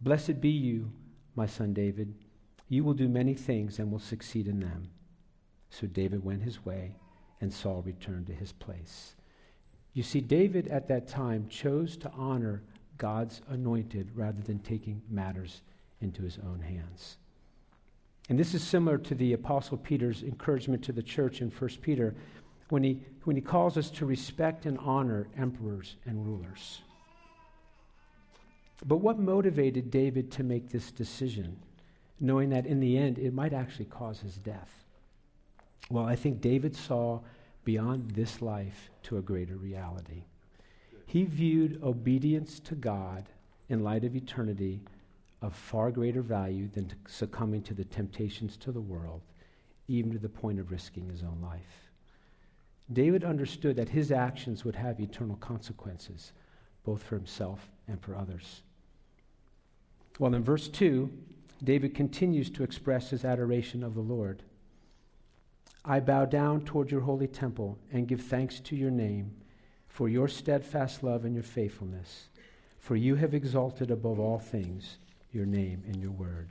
Blessed 0.00 0.40
be 0.40 0.50
you, 0.50 0.90
my 1.34 1.46
son 1.46 1.72
David. 1.72 2.14
You 2.68 2.84
will 2.84 2.94
do 2.94 3.08
many 3.08 3.34
things 3.34 3.78
and 3.78 3.90
will 3.90 3.98
succeed 3.98 4.48
in 4.48 4.60
them. 4.60 4.90
So 5.70 5.86
David 5.86 6.24
went 6.24 6.42
his 6.42 6.64
way, 6.64 6.96
and 7.40 7.52
Saul 7.52 7.82
returned 7.82 8.26
to 8.26 8.32
his 8.32 8.52
place. 8.52 9.14
You 9.92 10.02
see, 10.02 10.20
David 10.20 10.68
at 10.68 10.88
that 10.88 11.08
time 11.08 11.48
chose 11.48 11.96
to 11.98 12.10
honor 12.12 12.62
God's 12.98 13.40
anointed 13.48 14.10
rather 14.14 14.40
than 14.42 14.58
taking 14.58 15.02
matters 15.08 15.62
into 16.00 16.22
his 16.22 16.38
own 16.38 16.60
hands. 16.60 17.16
And 18.28 18.38
this 18.38 18.54
is 18.54 18.62
similar 18.62 18.98
to 18.98 19.14
the 19.14 19.32
Apostle 19.32 19.78
Peter's 19.78 20.22
encouragement 20.22 20.82
to 20.84 20.92
the 20.92 21.02
church 21.02 21.40
in 21.40 21.50
1 21.50 21.70
Peter 21.80 22.14
when 22.68 22.82
he, 22.82 23.00
when 23.24 23.36
he 23.36 23.42
calls 23.42 23.76
us 23.76 23.90
to 23.90 24.06
respect 24.06 24.66
and 24.66 24.78
honor 24.78 25.28
emperors 25.38 25.96
and 26.04 26.26
rulers. 26.26 26.80
But 28.84 28.98
what 28.98 29.18
motivated 29.18 29.90
David 29.90 30.30
to 30.32 30.42
make 30.42 30.68
this 30.68 30.90
decision, 30.90 31.56
knowing 32.20 32.50
that 32.50 32.66
in 32.66 32.80
the 32.80 32.98
end 32.98 33.18
it 33.18 33.32
might 33.32 33.52
actually 33.52 33.86
cause 33.86 34.20
his 34.20 34.36
death? 34.36 34.84
Well, 35.90 36.04
I 36.04 36.16
think 36.16 36.40
David 36.40 36.74
saw 36.76 37.20
beyond 37.64 38.10
this 38.12 38.42
life 38.42 38.90
to 39.04 39.16
a 39.16 39.22
greater 39.22 39.56
reality. 39.56 40.24
He 41.06 41.24
viewed 41.24 41.82
obedience 41.82 42.60
to 42.60 42.74
God 42.74 43.28
in 43.68 43.82
light 43.82 44.04
of 44.04 44.14
eternity 44.14 44.80
of 45.42 45.54
far 45.54 45.90
greater 45.90 46.22
value 46.22 46.68
than 46.68 46.92
succumbing 47.06 47.62
to 47.62 47.74
the 47.74 47.84
temptations 47.84 48.56
to 48.58 48.72
the 48.72 48.80
world, 48.80 49.22
even 49.88 50.12
to 50.12 50.18
the 50.18 50.28
point 50.28 50.58
of 50.58 50.70
risking 50.70 51.08
his 51.08 51.22
own 51.22 51.40
life. 51.42 51.90
David 52.92 53.24
understood 53.24 53.76
that 53.76 53.88
his 53.88 54.12
actions 54.12 54.64
would 54.64 54.76
have 54.76 55.00
eternal 55.00 55.36
consequences, 55.36 56.32
both 56.84 57.02
for 57.02 57.16
himself 57.16 57.68
and 57.88 58.00
for 58.00 58.16
others. 58.16 58.62
Well, 60.18 60.34
in 60.34 60.42
verse 60.42 60.68
2, 60.68 61.10
David 61.62 61.94
continues 61.94 62.50
to 62.50 62.62
express 62.62 63.10
his 63.10 63.24
adoration 63.24 63.82
of 63.82 63.94
the 63.94 64.00
Lord. 64.00 64.42
I 65.84 66.00
bow 66.00 66.24
down 66.24 66.62
toward 66.62 66.90
your 66.90 67.02
holy 67.02 67.28
temple 67.28 67.78
and 67.92 68.08
give 68.08 68.22
thanks 68.22 68.60
to 68.60 68.76
your 68.76 68.90
name 68.90 69.32
for 69.88 70.08
your 70.08 70.28
steadfast 70.28 71.02
love 71.02 71.24
and 71.24 71.34
your 71.34 71.44
faithfulness. 71.44 72.28
For 72.78 72.96
you 72.96 73.14
have 73.16 73.34
exalted 73.34 73.90
above 73.90 74.18
all 74.18 74.38
things 74.38 74.98
your 75.32 75.46
name 75.46 75.82
and 75.86 76.00
your 76.00 76.12
word. 76.12 76.48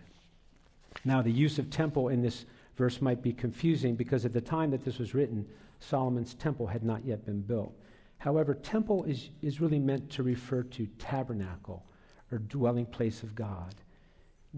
Now, 1.03 1.21
the 1.21 1.31
use 1.31 1.59
of 1.59 1.69
temple 1.69 2.09
in 2.09 2.21
this 2.21 2.45
verse 2.75 3.01
might 3.01 3.21
be 3.21 3.33
confusing 3.33 3.95
because 3.95 4.25
at 4.25 4.33
the 4.33 4.41
time 4.41 4.71
that 4.71 4.83
this 4.83 4.99
was 4.99 5.13
written, 5.13 5.45
Solomon's 5.79 6.33
temple 6.33 6.67
had 6.67 6.83
not 6.83 7.05
yet 7.05 7.25
been 7.25 7.41
built. 7.41 7.73
However, 8.17 8.53
temple 8.53 9.03
is, 9.05 9.29
is 9.41 9.61
really 9.61 9.79
meant 9.79 10.09
to 10.11 10.23
refer 10.23 10.63
to 10.63 10.87
tabernacle 10.97 11.83
or 12.31 12.37
dwelling 12.37 12.85
place 12.85 13.23
of 13.23 13.35
God. 13.35 13.75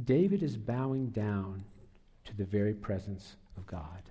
David 0.04 0.44
is 0.44 0.58
bowing 0.58 1.08
down 1.08 1.64
to 2.26 2.36
the 2.36 2.46
very 2.46 2.74
presence 2.74 3.36
of 3.58 3.66
God. 3.66 4.04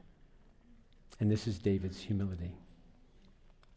And 1.21 1.31
this 1.31 1.47
is 1.47 1.59
David's 1.59 2.01
humility. 2.01 2.53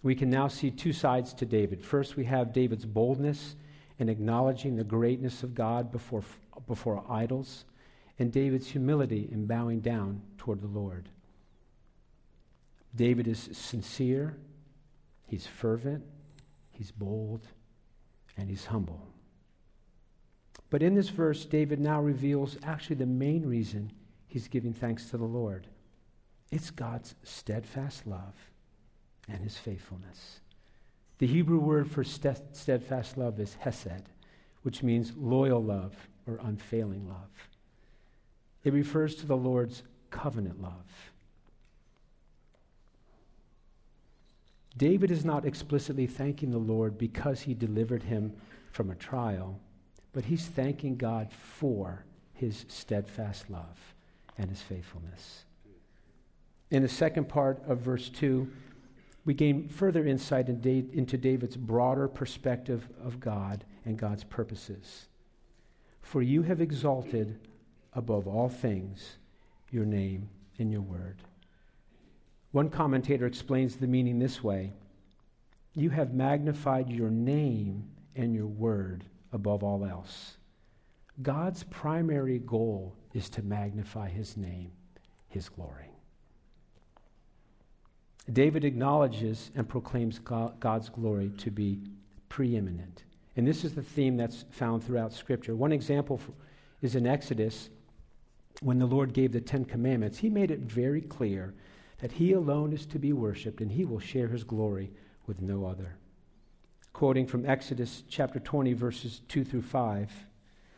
We 0.02 0.16
can 0.16 0.30
now 0.30 0.48
see 0.48 0.72
two 0.72 0.94
sides 0.94 1.34
to 1.36 1.46
David. 1.46 1.84
First, 1.84 2.16
we 2.16 2.26
have 2.26 2.54
David's 2.54 2.86
boldness 2.86 3.56
in 3.98 4.10
acknowledging 4.10 4.76
the 4.76 4.84
greatness 4.84 5.44
of 5.44 5.54
God 5.54 5.92
before, 5.92 6.24
before 6.68 7.04
idols, 7.10 7.66
and 8.18 8.32
David's 8.32 8.68
humility 8.68 9.30
in 9.32 9.46
bowing 9.46 9.82
down 9.82 10.22
toward 10.38 10.62
the 10.62 10.68
Lord. 10.68 11.10
David 12.96 13.28
is 13.28 13.50
sincere, 13.52 14.38
he's 15.28 15.46
fervent, 15.46 16.04
he's 16.72 16.92
bold, 16.92 17.48
and 18.38 18.50
he's 18.50 18.66
humble. 18.66 19.06
But 20.70 20.84
in 20.84 20.94
this 20.96 21.10
verse, 21.10 21.46
David 21.46 21.80
now 21.80 22.02
reveals 22.02 22.58
actually 22.64 22.98
the 22.98 23.06
main 23.06 23.46
reason 23.46 23.92
he's 24.28 24.48
giving 24.48 24.74
thanks 24.74 25.10
to 25.10 25.18
the 25.18 25.26
Lord 25.26 25.68
it's 26.52 26.72
God's 26.72 27.14
steadfast 27.24 28.08
love 28.08 28.34
and 29.28 29.44
his 29.44 29.56
faithfulness. 29.56 30.40
The 31.20 31.28
Hebrew 31.28 31.60
word 31.60 31.92
for 31.92 32.04
steadfast 32.04 33.18
love 33.18 33.40
is 33.40 33.56
hesed, 33.56 34.10
which 34.64 34.82
means 34.82 35.14
loyal 35.16 35.64
love 35.64 35.94
or 36.26 36.40
unfailing 36.42 37.08
love. 37.08 37.50
It 38.64 38.74
refers 38.74 39.16
to 39.16 39.28
the 39.28 39.38
Lord's 39.38 39.84
covenant 40.10 40.62
love. 40.62 41.12
David 44.78 45.12
is 45.12 45.26
not 45.26 45.46
explicitly 45.46 46.08
thanking 46.08 46.52
the 46.52 46.58
Lord 46.58 46.98
because 46.98 47.42
he 47.42 47.54
delivered 47.54 48.04
him 48.04 48.34
from 48.72 48.90
a 48.90 48.96
trial, 48.96 49.60
but 50.14 50.26
he's 50.26 50.46
thanking 50.46 50.96
God 50.96 51.32
for 51.32 52.06
his 52.34 52.66
steadfast 52.68 53.50
love 53.50 53.94
and 54.38 54.50
his 54.50 54.62
faithfulness. 54.62 55.44
In 56.72 56.84
the 56.84 56.90
second 56.90 57.28
part 57.28 57.62
of 57.68 57.80
verse 57.80 58.10
2, 58.10 58.50
we 59.26 59.34
gain 59.34 59.68
further 59.68 60.06
insight 60.06 60.50
into 60.50 61.18
David's 61.18 61.58
broader 61.58 62.08
perspective 62.08 62.88
of 63.04 63.20
God 63.20 63.66
and 63.86 63.98
God's 63.98 64.24
purposes. 64.24 65.08
For 66.02 66.22
you 66.22 66.44
have 66.44 66.62
exalted 66.62 67.40
above 67.94 68.28
all 68.28 68.50
things 68.50 69.18
your 69.72 69.86
name 69.86 70.30
and 70.58 70.72
your 70.72 70.82
word. 70.82 71.18
One 72.52 72.70
commentator 72.70 73.28
explains 73.28 73.76
the 73.76 73.88
meaning 73.88 74.18
this 74.18 74.44
way 74.44 74.74
You 75.76 75.92
have 75.92 76.14
magnified 76.14 76.90
your 76.90 77.12
name 77.12 77.90
and 78.16 78.34
your 78.34 78.48
word 78.48 79.06
above 79.32 79.64
all 79.64 79.86
else. 79.86 80.38
God's 81.22 81.64
primary 81.64 82.40
goal 82.40 82.96
is 83.14 83.30
to 83.32 83.42
magnify 83.42 84.10
his 84.10 84.38
name, 84.38 84.72
his 85.28 85.50
glory. 85.50 85.92
David 88.32 88.64
acknowledges 88.64 89.52
and 89.56 89.68
proclaims 89.68 90.20
God's 90.20 90.90
glory 90.90 91.32
to 91.40 91.52
be 91.52 91.80
preeminent. 92.30 93.04
And 93.36 93.48
this 93.48 93.64
is 93.64 93.74
the 93.74 93.82
theme 93.82 94.18
that's 94.18 94.46
found 94.52 94.84
throughout 94.84 95.14
Scripture. 95.14 95.56
One 95.56 95.72
example 95.72 96.22
is 96.82 96.96
in 96.96 97.08
Exodus 97.08 97.70
when 98.62 98.80
the 98.80 98.86
Lord 98.86 99.14
gave 99.14 99.32
the 99.32 99.42
Ten 99.42 99.66
Commandments. 99.66 100.18
He 100.20 100.30
made 100.30 100.52
it 100.52 100.60
very 100.60 101.02
clear 101.02 101.54
that 102.00 102.12
he 102.12 102.34
alone 102.34 102.72
is 102.72 102.86
to 102.88 103.00
be 103.00 103.14
worshiped 103.14 103.62
and 103.62 103.72
he 103.72 103.86
will 103.86 104.00
share 104.00 104.28
his 104.28 104.44
glory 104.44 104.92
with 105.26 105.42
no 105.42 105.66
other. 105.66 105.98
Quoting 107.00 107.28
from 107.28 107.46
Exodus 107.46 108.04
chapter 108.10 108.42
20, 108.42 108.74
verses 108.74 109.22
2 109.30 109.46
through 109.46 109.62
5, 109.62 110.12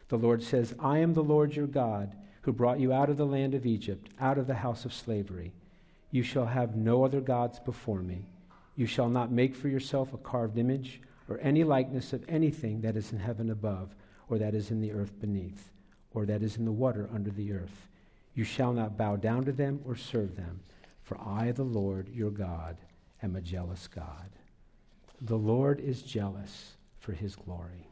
the 0.10 0.20
Lord 0.20 0.44
says, 0.44 0.76
I 0.80 1.00
am 1.00 1.16
the 1.16 1.24
Lord 1.24 1.56
your 1.56 1.66
God 1.66 2.16
who 2.44 2.54
brought 2.54 2.80
you 2.80 2.94
out 2.94 3.10
of 3.10 3.18
the 3.18 3.26
land 3.26 3.56
of 3.56 3.66
Egypt, 3.66 4.12
out 4.20 4.38
of 4.38 4.46
the 4.46 4.54
house 4.54 4.86
of 4.86 4.94
slavery. 4.94 5.52
You 6.12 6.22
shall 6.22 6.46
have 6.46 6.76
no 6.76 7.04
other 7.04 7.22
gods 7.22 7.58
before 7.58 8.04
me. 8.04 8.30
You 8.76 8.86
shall 8.86 9.10
not 9.10 9.32
make 9.32 9.56
for 9.56 9.68
yourself 9.68 10.14
a 10.14 10.18
carved 10.20 10.60
image 10.60 11.02
or 11.28 11.40
any 11.42 11.64
likeness 11.64 12.14
of 12.14 12.24
anything 12.30 12.82
that 12.82 12.96
is 12.96 13.12
in 13.12 13.18
heaven 13.18 13.50
above, 13.50 13.96
or 14.30 14.38
that 14.38 14.54
is 14.54 14.70
in 14.70 14.80
the 14.80 14.92
earth 14.92 15.20
beneath, 15.20 15.72
or 16.14 16.28
that 16.28 16.44
is 16.44 16.56
in 16.56 16.66
the 16.66 16.72
water 16.72 17.10
under 17.12 17.32
the 17.32 17.52
earth. 17.52 17.88
You 18.36 18.44
shall 18.44 18.74
not 18.74 18.96
bow 18.96 19.16
down 19.16 19.44
to 19.46 19.52
them 19.52 19.82
or 19.86 19.96
serve 19.96 20.36
them. 20.36 20.60
For 21.02 21.20
I, 21.20 21.52
the 21.52 21.64
Lord 21.64 22.10
your 22.10 22.30
God, 22.30 22.78
am 23.24 23.36
a 23.36 23.42
jealous 23.42 23.88
God. 23.88 24.30
The 25.22 25.38
Lord 25.38 25.80
is 25.80 26.02
jealous 26.02 26.74
for 27.00 27.14
his 27.14 27.36
glory. 27.36 27.88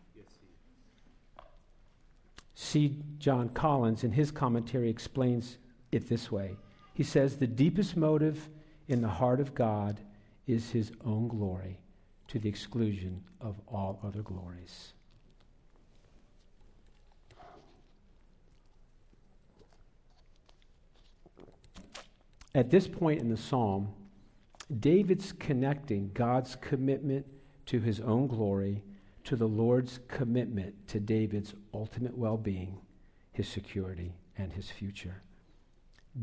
C. 2.55 2.97
John 3.19 3.49
Collins, 3.49 4.03
in 4.03 4.11
his 4.11 4.31
commentary, 4.31 4.89
explains 4.89 5.57
it 5.91 6.09
this 6.09 6.31
way. 6.31 6.57
He 6.93 7.03
says, 7.03 7.37
The 7.37 7.47
deepest 7.47 7.95
motive 7.95 8.49
in 8.87 9.01
the 9.01 9.07
heart 9.07 9.39
of 9.39 9.55
God 9.55 10.01
is 10.45 10.71
his 10.71 10.91
own 11.05 11.27
glory 11.27 11.79
to 12.27 12.39
the 12.39 12.49
exclusion 12.49 13.23
of 13.39 13.55
all 13.67 13.99
other 14.03 14.21
glories. 14.21 14.93
At 22.53 22.71
this 22.71 22.87
point 22.87 23.21
in 23.21 23.29
the 23.29 23.37
psalm, 23.37 23.93
David's 24.77 25.31
connecting 25.31 26.11
God's 26.13 26.55
commitment 26.55 27.25
to 27.67 27.79
his 27.79 27.99
own 27.99 28.27
glory 28.27 28.83
to 29.23 29.35
the 29.35 29.47
Lord's 29.47 29.99
commitment 30.07 30.87
to 30.87 30.99
David's 30.99 31.53
ultimate 31.73 32.17
well 32.17 32.37
being, 32.37 32.77
his 33.31 33.47
security, 33.47 34.13
and 34.37 34.53
his 34.53 34.69
future. 34.69 35.21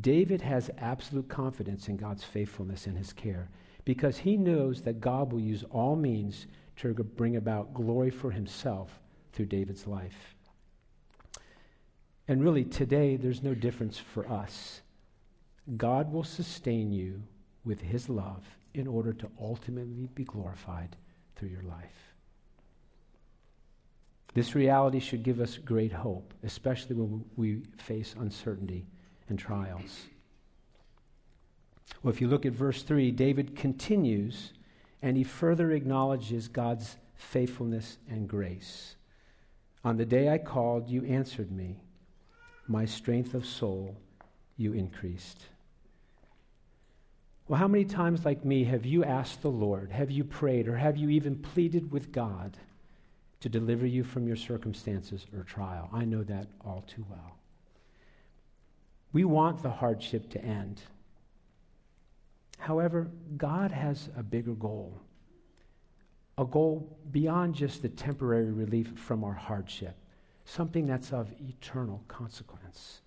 David 0.00 0.42
has 0.42 0.70
absolute 0.78 1.28
confidence 1.28 1.88
in 1.88 1.96
God's 1.96 2.24
faithfulness 2.24 2.86
and 2.86 2.96
his 2.96 3.12
care 3.12 3.48
because 3.84 4.18
he 4.18 4.36
knows 4.36 4.82
that 4.82 5.00
God 5.00 5.32
will 5.32 5.40
use 5.40 5.64
all 5.70 5.96
means 5.96 6.46
to 6.76 6.92
bring 6.92 7.36
about 7.36 7.74
glory 7.74 8.10
for 8.10 8.30
himself 8.30 9.00
through 9.32 9.46
David's 9.46 9.86
life. 9.86 10.34
And 12.28 12.42
really, 12.42 12.64
today, 12.64 13.16
there's 13.16 13.42
no 13.42 13.54
difference 13.54 13.98
for 13.98 14.28
us. 14.28 14.82
God 15.76 16.12
will 16.12 16.24
sustain 16.24 16.92
you 16.92 17.22
with 17.66 17.80
his 17.82 18.08
love 18.08 18.44
in 18.72 18.86
order 18.86 19.12
to 19.12 19.28
ultimately 19.40 20.08
be 20.14 20.24
glorified 20.24 20.96
through 21.34 21.48
your 21.48 21.62
life. 21.62 22.14
This 24.34 24.54
reality 24.54 25.00
should 25.00 25.22
give 25.22 25.40
us 25.40 25.58
great 25.58 25.92
hope, 25.92 26.32
especially 26.44 26.94
when 26.94 27.24
we 27.36 27.62
face 27.78 28.14
uncertainty 28.18 28.86
and 29.28 29.38
trials. 29.38 30.06
Well, 32.02 32.12
if 32.12 32.20
you 32.20 32.28
look 32.28 32.46
at 32.46 32.52
verse 32.52 32.82
3, 32.82 33.10
David 33.10 33.56
continues 33.56 34.52
and 35.02 35.16
he 35.16 35.24
further 35.24 35.72
acknowledges 35.72 36.48
God's 36.48 36.96
faithfulness 37.14 37.98
and 38.08 38.28
grace. 38.28 38.96
On 39.84 39.96
the 39.96 40.04
day 40.04 40.28
I 40.28 40.38
called, 40.38 40.88
you 40.88 41.04
answered 41.04 41.50
me. 41.50 41.80
My 42.68 42.84
strength 42.84 43.34
of 43.34 43.46
soul 43.46 43.96
you 44.56 44.72
increased. 44.72 45.46
Well, 47.48 47.60
how 47.60 47.68
many 47.68 47.84
times, 47.84 48.24
like 48.24 48.44
me, 48.44 48.64
have 48.64 48.84
you 48.84 49.04
asked 49.04 49.42
the 49.42 49.50
Lord, 49.50 49.92
have 49.92 50.10
you 50.10 50.24
prayed, 50.24 50.66
or 50.66 50.76
have 50.76 50.96
you 50.96 51.10
even 51.10 51.36
pleaded 51.36 51.92
with 51.92 52.10
God 52.10 52.56
to 53.40 53.48
deliver 53.48 53.86
you 53.86 54.02
from 54.02 54.26
your 54.26 54.36
circumstances 54.36 55.26
or 55.32 55.44
trial? 55.44 55.88
I 55.92 56.04
know 56.04 56.24
that 56.24 56.48
all 56.64 56.84
too 56.88 57.04
well. 57.08 57.38
We 59.12 59.24
want 59.24 59.62
the 59.62 59.70
hardship 59.70 60.28
to 60.30 60.44
end. 60.44 60.82
However, 62.58 63.10
God 63.36 63.70
has 63.70 64.08
a 64.16 64.24
bigger 64.24 64.54
goal, 64.54 65.00
a 66.36 66.44
goal 66.44 66.98
beyond 67.12 67.54
just 67.54 67.80
the 67.80 67.88
temporary 67.88 68.50
relief 68.50 68.88
from 68.96 69.22
our 69.22 69.32
hardship, 69.32 69.96
something 70.44 70.86
that's 70.86 71.12
of 71.12 71.32
eternal 71.40 72.02
consequence. 72.08 73.02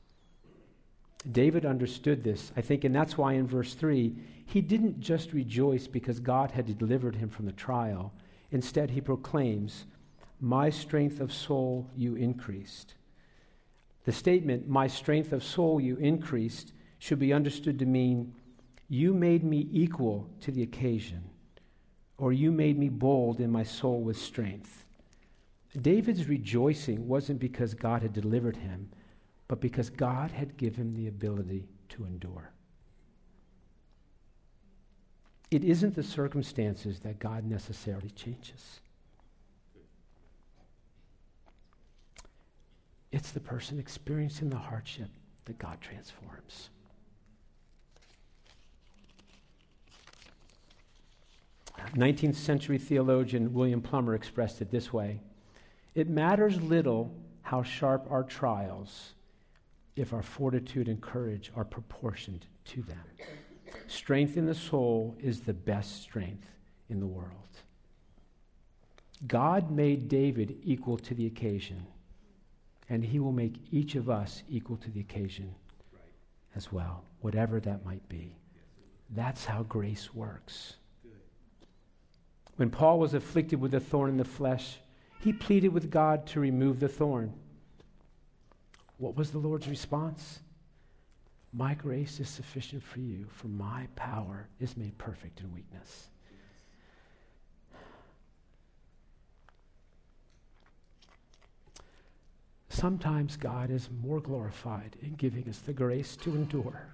David 1.29 1.65
understood 1.65 2.23
this, 2.23 2.51
I 2.55 2.61
think, 2.61 2.83
and 2.83 2.95
that's 2.95 3.17
why 3.17 3.33
in 3.33 3.45
verse 3.45 3.73
3, 3.73 4.15
he 4.45 4.61
didn't 4.61 4.99
just 4.99 5.33
rejoice 5.33 5.85
because 5.85 6.19
God 6.19 6.51
had 6.51 6.77
delivered 6.77 7.15
him 7.15 7.29
from 7.29 7.45
the 7.45 7.51
trial. 7.51 8.13
Instead, 8.51 8.91
he 8.91 9.01
proclaims, 9.01 9.85
My 10.39 10.69
strength 10.69 11.19
of 11.19 11.33
soul 11.33 11.89
you 11.95 12.15
increased. 12.15 12.95
The 14.05 14.11
statement, 14.13 14.69
My 14.69 14.87
strength 14.87 15.33
of 15.33 15.43
soul 15.43 15.81
you 15.81 15.97
increased, 15.97 16.71
should 16.99 17.19
be 17.19 17.33
understood 17.33 17.79
to 17.79 17.85
mean, 17.85 18.33
You 18.87 19.13
made 19.13 19.43
me 19.43 19.67
equal 19.71 20.29
to 20.41 20.51
the 20.51 20.63
occasion, 20.63 21.29
or 22.17 22.31
you 22.31 22.51
made 22.51 22.79
me 22.79 22.87
bold 22.87 23.41
in 23.41 23.51
my 23.51 23.63
soul 23.63 24.01
with 24.01 24.17
strength. 24.17 24.85
David's 25.79 26.27
rejoicing 26.27 27.07
wasn't 27.07 27.39
because 27.39 27.73
God 27.73 28.01
had 28.01 28.13
delivered 28.13 28.55
him 28.55 28.89
but 29.49 29.59
because 29.59 29.89
God 29.89 30.31
had 30.31 30.55
given 30.55 30.79
him 30.79 30.93
the 30.93 31.07
ability 31.07 31.67
to 31.89 32.05
endure. 32.05 32.51
It 35.51 35.63
isn't 35.63 35.95
the 35.95 36.03
circumstances 36.03 36.99
that 36.99 37.17
God 37.17 37.43
necessarily 37.43 38.11
changes. 38.11 38.79
It's 43.11 43.31
the 43.31 43.39
person 43.39 43.79
experiencing 43.79 44.51
the 44.51 44.57
hardship 44.57 45.09
that 45.45 45.57
God 45.57 45.81
transforms. 45.81 46.69
Nineteenth 51.95 52.37
century 52.37 52.77
theologian 52.77 53.51
William 53.51 53.81
Plumer 53.81 54.13
expressed 54.13 54.61
it 54.61 54.69
this 54.69 54.93
way 54.93 55.21
It 55.95 56.07
matters 56.07 56.61
little 56.61 57.15
how 57.41 57.63
sharp 57.63 58.05
our 58.11 58.23
trials 58.23 59.15
if 59.99 60.13
our 60.13 60.23
fortitude 60.23 60.87
and 60.87 61.01
courage 61.01 61.51
are 61.55 61.65
proportioned 61.65 62.45
to 62.65 62.81
them. 62.83 63.03
Strength 63.87 64.37
in 64.37 64.45
the 64.45 64.55
soul 64.55 65.15
is 65.19 65.41
the 65.41 65.53
best 65.53 66.01
strength 66.01 66.49
in 66.89 66.99
the 66.99 67.07
world. 67.07 67.33
God 69.27 69.69
made 69.69 70.07
David 70.07 70.57
equal 70.63 70.97
to 70.99 71.13
the 71.13 71.25
occasion, 71.25 71.85
and 72.87 73.03
he 73.03 73.19
will 73.19 73.33
make 73.33 73.57
each 73.71 73.95
of 73.95 74.09
us 74.09 74.43
equal 74.47 74.77
to 74.77 74.89
the 74.89 75.01
occasion 75.01 75.53
as 76.55 76.71
well, 76.71 77.03
whatever 77.19 77.59
that 77.59 77.85
might 77.85 78.07
be. 78.07 78.37
That's 79.09 79.45
how 79.45 79.63
grace 79.63 80.13
works. 80.13 80.75
When 82.55 82.69
Paul 82.69 82.99
was 82.99 83.13
afflicted 83.13 83.59
with 83.59 83.73
a 83.73 83.79
thorn 83.79 84.09
in 84.09 84.17
the 84.17 84.25
flesh, 84.25 84.77
he 85.19 85.33
pleaded 85.33 85.69
with 85.69 85.91
God 85.91 86.25
to 86.27 86.39
remove 86.39 86.79
the 86.79 86.87
thorn. 86.87 87.33
What 88.99 89.15
was 89.15 89.31
the 89.31 89.39
Lord's 89.39 89.67
response? 89.67 90.39
My 91.51 91.73
grace 91.73 92.19
is 92.19 92.29
sufficient 92.29 92.83
for 92.83 92.99
you, 92.99 93.25
for 93.31 93.47
my 93.47 93.87
power 93.95 94.47
is 94.59 94.77
made 94.77 94.95
perfect 94.97 95.39
in 95.39 95.51
weakness. 95.53 96.09
Sometimes 102.67 103.35
God 103.35 103.71
is 103.71 103.89
more 104.03 104.19
glorified 104.19 104.95
in 105.01 105.15
giving 105.15 105.49
us 105.49 105.59
the 105.59 105.73
grace 105.73 106.15
to 106.17 106.35
endure 106.35 106.93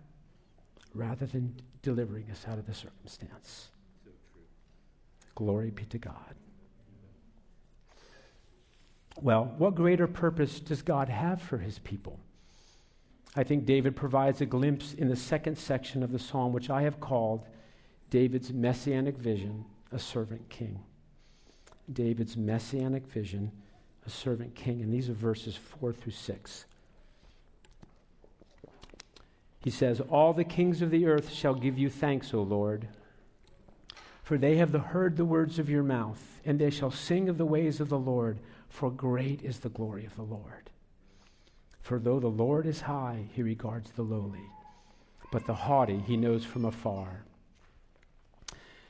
rather 0.93 1.25
than 1.25 1.53
delivering 1.81 2.25
us 2.31 2.45
out 2.47 2.57
of 2.57 2.65
the 2.65 2.73
circumstance. 2.73 3.69
So 4.05 4.11
Glory 5.35 5.71
be 5.71 5.83
to 5.85 5.97
God. 5.97 6.35
Well, 9.21 9.53
what 9.57 9.75
greater 9.75 10.07
purpose 10.07 10.59
does 10.59 10.81
God 10.81 11.09
have 11.09 11.41
for 11.41 11.57
his 11.57 11.79
people? 11.79 12.19
I 13.35 13.43
think 13.43 13.65
David 13.65 13.95
provides 13.95 14.41
a 14.41 14.45
glimpse 14.45 14.93
in 14.93 15.09
the 15.09 15.15
second 15.15 15.57
section 15.57 16.03
of 16.03 16.11
the 16.11 16.19
psalm, 16.19 16.53
which 16.53 16.69
I 16.69 16.83
have 16.83 16.99
called 16.99 17.45
David's 18.09 18.53
messianic 18.53 19.17
vision, 19.17 19.65
a 19.91 19.99
servant 19.99 20.49
king. 20.49 20.79
David's 21.91 22.37
messianic 22.37 23.05
vision, 23.07 23.51
a 24.05 24.09
servant 24.09 24.55
king. 24.55 24.81
And 24.81 24.93
these 24.93 25.09
are 25.09 25.13
verses 25.13 25.57
4 25.79 25.93
through 25.93 26.13
6. 26.13 26.65
He 29.63 29.69
says, 29.69 29.99
All 29.99 30.31
the 30.31 30.43
kings 30.43 30.81
of 30.81 30.91
the 30.91 31.07
earth 31.07 31.31
shall 31.31 31.55
give 31.55 31.77
you 31.77 31.89
thanks, 31.89 32.33
O 32.33 32.41
Lord, 32.41 32.87
for 34.23 34.37
they 34.37 34.57
have 34.57 34.73
heard 34.73 35.17
the 35.17 35.25
words 35.25 35.59
of 35.59 35.69
your 35.69 35.83
mouth, 35.83 36.39
and 36.45 36.59
they 36.59 36.69
shall 36.69 36.91
sing 36.91 37.29
of 37.29 37.37
the 37.37 37.45
ways 37.45 37.79
of 37.79 37.89
the 37.89 37.99
Lord, 37.99 38.39
for 38.75 38.91
great 38.91 39.41
is 39.41 39.59
the 39.59 39.69
glory 39.69 40.05
of 40.05 40.15
the 40.17 40.23
Lord. 40.23 40.69
For 41.81 41.97
though 41.97 42.19
the 42.19 42.27
Lord 42.27 42.65
is 42.65 42.81
high, 42.81 43.23
he 43.33 43.41
regards 43.41 43.91
the 43.91 44.01
lowly, 44.01 44.43
but 45.31 45.45
the 45.45 45.53
haughty 45.53 45.99
he 45.99 46.17
knows 46.17 46.43
from 46.43 46.65
afar. 46.65 47.23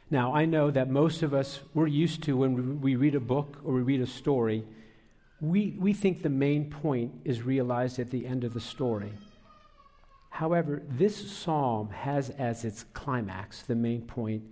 Now, 0.10 0.34
I 0.34 0.46
know 0.46 0.72
that 0.72 0.90
most 0.90 1.22
of 1.22 1.36
us, 1.36 1.60
we're 1.76 1.86
used 1.86 2.24
to 2.24 2.36
when 2.36 2.82
we 2.82 2.96
read 2.96 3.14
a 3.14 3.20
book 3.20 3.58
or 3.64 3.74
we 3.76 3.82
read 3.82 4.02
a 4.02 4.08
story, 4.08 4.66
we, 5.40 5.76
we 5.78 5.94
think 5.94 6.24
the 6.24 6.30
main 6.30 6.72
point 6.72 7.12
is 7.24 7.44
realized 7.44 8.00
at 8.00 8.10
the 8.10 8.26
end 8.26 8.44
of 8.44 8.56
the 8.56 8.62
story. 8.62 9.14
However, 10.32 10.82
this 10.90 11.32
psalm 11.32 11.90
has 11.90 12.32
as 12.32 12.66
its 12.66 12.86
climax 12.94 13.62
the 13.62 13.76
main 13.76 14.02
point 14.02 14.44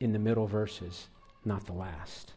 in 0.00 0.12
the 0.12 0.18
middle 0.18 0.48
verses, 0.48 1.08
not 1.44 1.66
the 1.66 1.74
last. 1.74 2.32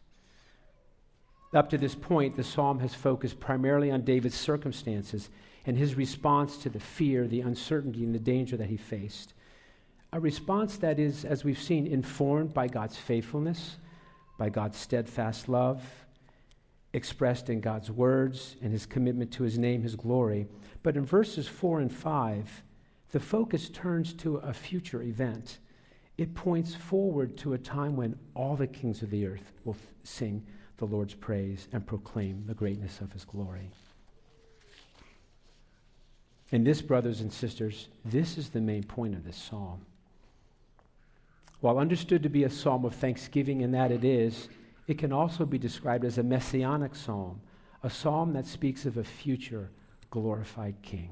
Up 1.54 1.70
to 1.70 1.78
this 1.78 1.94
point, 1.94 2.34
the 2.34 2.42
psalm 2.42 2.80
has 2.80 2.94
focused 2.94 3.38
primarily 3.38 3.90
on 3.92 4.02
David's 4.02 4.34
circumstances 4.34 5.30
and 5.66 5.78
his 5.78 5.94
response 5.94 6.56
to 6.58 6.68
the 6.68 6.80
fear, 6.80 7.28
the 7.28 7.42
uncertainty, 7.42 8.02
and 8.02 8.12
the 8.12 8.18
danger 8.18 8.56
that 8.56 8.68
he 8.68 8.76
faced. 8.76 9.34
A 10.12 10.18
response 10.18 10.76
that 10.78 10.98
is, 10.98 11.24
as 11.24 11.44
we've 11.44 11.60
seen, 11.60 11.86
informed 11.86 12.52
by 12.52 12.66
God's 12.66 12.96
faithfulness, 12.96 13.76
by 14.36 14.48
God's 14.48 14.76
steadfast 14.76 15.48
love, 15.48 15.82
expressed 16.92 17.48
in 17.48 17.60
God's 17.60 17.90
words 17.90 18.56
and 18.60 18.72
his 18.72 18.84
commitment 18.84 19.32
to 19.32 19.44
his 19.44 19.56
name, 19.56 19.82
his 19.82 19.96
glory. 19.96 20.46
But 20.82 20.96
in 20.96 21.04
verses 21.04 21.46
4 21.46 21.80
and 21.80 21.92
5, 21.92 22.62
the 23.12 23.20
focus 23.20 23.68
turns 23.68 24.12
to 24.14 24.36
a 24.36 24.52
future 24.52 25.02
event. 25.02 25.58
It 26.18 26.34
points 26.34 26.74
forward 26.74 27.36
to 27.38 27.52
a 27.52 27.58
time 27.58 27.96
when 27.96 28.18
all 28.34 28.56
the 28.56 28.66
kings 28.66 29.02
of 29.02 29.10
the 29.10 29.26
earth 29.26 29.52
will 29.64 29.74
f- 29.74 29.94
sing 30.02 30.44
the 30.78 30.86
Lord's 30.86 31.14
praise 31.14 31.68
and 31.72 31.86
proclaim 31.86 32.44
the 32.46 32.54
greatness 32.54 33.00
of 33.00 33.12
his 33.12 33.24
glory. 33.24 33.70
And 36.52 36.66
this, 36.66 36.82
brothers 36.82 37.20
and 37.20 37.32
sisters, 37.32 37.88
this 38.04 38.38
is 38.38 38.50
the 38.50 38.60
main 38.60 38.84
point 38.84 39.14
of 39.14 39.24
this 39.24 39.36
psalm. 39.36 39.86
While 41.60 41.78
understood 41.78 42.22
to 42.22 42.28
be 42.28 42.44
a 42.44 42.50
psalm 42.50 42.84
of 42.84 42.94
thanksgiving 42.94 43.62
and 43.62 43.72
that 43.74 43.90
it 43.90 44.04
is, 44.04 44.48
it 44.86 44.98
can 44.98 45.12
also 45.12 45.46
be 45.46 45.58
described 45.58 46.04
as 46.04 46.18
a 46.18 46.22
messianic 46.22 46.94
psalm, 46.94 47.40
a 47.82 47.90
psalm 47.90 48.34
that 48.34 48.46
speaks 48.46 48.84
of 48.84 48.96
a 48.96 49.04
future 49.04 49.70
glorified 50.10 50.76
king. 50.82 51.10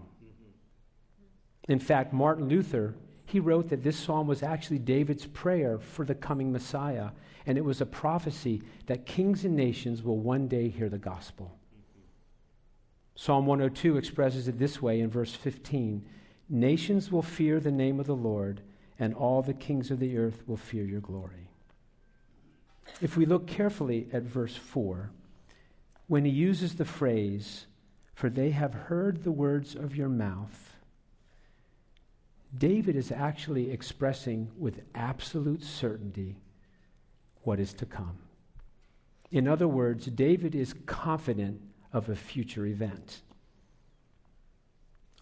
In 1.68 1.78
fact, 1.78 2.12
Martin 2.12 2.48
Luther, 2.48 2.94
he 3.32 3.40
wrote 3.40 3.70
that 3.70 3.82
this 3.82 3.98
psalm 3.98 4.26
was 4.26 4.42
actually 4.42 4.78
David's 4.78 5.24
prayer 5.24 5.78
for 5.78 6.04
the 6.04 6.14
coming 6.14 6.52
Messiah, 6.52 7.08
and 7.46 7.56
it 7.56 7.64
was 7.64 7.80
a 7.80 7.86
prophecy 7.86 8.60
that 8.86 9.06
kings 9.06 9.46
and 9.46 9.56
nations 9.56 10.02
will 10.02 10.18
one 10.18 10.48
day 10.48 10.68
hear 10.68 10.90
the 10.90 10.98
gospel. 10.98 11.56
Psalm 13.14 13.46
102 13.46 13.96
expresses 13.96 14.48
it 14.48 14.58
this 14.58 14.82
way 14.82 15.00
in 15.00 15.08
verse 15.08 15.34
15 15.34 16.04
Nations 16.50 17.10
will 17.10 17.22
fear 17.22 17.58
the 17.58 17.72
name 17.72 17.98
of 17.98 18.06
the 18.06 18.14
Lord, 18.14 18.60
and 18.98 19.14
all 19.14 19.40
the 19.40 19.54
kings 19.54 19.90
of 19.90 19.98
the 19.98 20.18
earth 20.18 20.42
will 20.46 20.58
fear 20.58 20.84
your 20.84 21.00
glory. 21.00 21.48
If 23.00 23.16
we 23.16 23.24
look 23.24 23.46
carefully 23.46 24.08
at 24.12 24.24
verse 24.24 24.56
4, 24.56 25.10
when 26.06 26.26
he 26.26 26.30
uses 26.30 26.74
the 26.74 26.84
phrase, 26.84 27.64
For 28.12 28.28
they 28.28 28.50
have 28.50 28.74
heard 28.74 29.24
the 29.24 29.32
words 29.32 29.74
of 29.74 29.96
your 29.96 30.10
mouth, 30.10 30.71
David 32.56 32.96
is 32.96 33.10
actually 33.10 33.70
expressing 33.70 34.50
with 34.58 34.82
absolute 34.94 35.62
certainty 35.62 36.36
what 37.42 37.58
is 37.58 37.72
to 37.74 37.86
come. 37.86 38.18
In 39.30 39.48
other 39.48 39.66
words, 39.66 40.06
David 40.06 40.54
is 40.54 40.74
confident 40.84 41.60
of 41.92 42.08
a 42.08 42.14
future 42.14 42.66
event. 42.66 43.22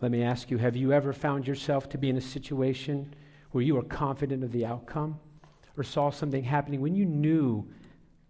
Let 0.01 0.11
me 0.11 0.23
ask 0.23 0.51
you 0.51 0.59
have 0.59 0.77
you 0.77 0.93
ever 0.93 1.13
found 1.13 1.47
yourself 1.47 1.89
to 1.91 1.99
be 1.99 2.09
in 2.09 2.17
a 2.17 2.23
situation 2.23 3.15
where 3.53 3.63
you 3.63 3.75
were 3.75 3.83
confident 3.83 4.43
of 4.43 4.53
the 4.53 4.67
outcome 4.67 5.19
or 5.77 5.85
saw 5.85 6.11
something 6.11 6.43
happening 6.43 6.81
when 6.81 6.95
you 6.95 7.05
knew 7.05 7.69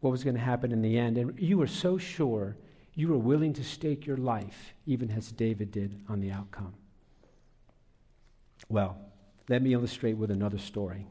what 0.01 0.11
was 0.11 0.25
going 0.25 0.37
to 0.37 0.43
happen 0.43 0.73
in 0.73 0.83
the 0.83 0.99
end 0.99 1.17
and 1.17 1.39
you 1.39 1.59
were 1.59 1.67
so 1.67 1.97
sure 1.97 2.57
you 2.95 3.09
were 3.09 3.19
willing 3.19 3.53
to 3.55 3.65
stake 3.65 4.05
your 4.05 4.17
life, 4.17 4.75
even 4.85 5.11
as 5.11 5.31
David 5.33 5.71
did 5.71 6.03
on 6.09 6.21
the 6.21 6.31
outcome? 6.31 6.75
Well, 8.69 8.97
let 9.49 9.63
me 9.63 9.73
illustrate 9.73 10.17
with 10.17 10.31
another 10.31 10.59
story. 10.59 11.07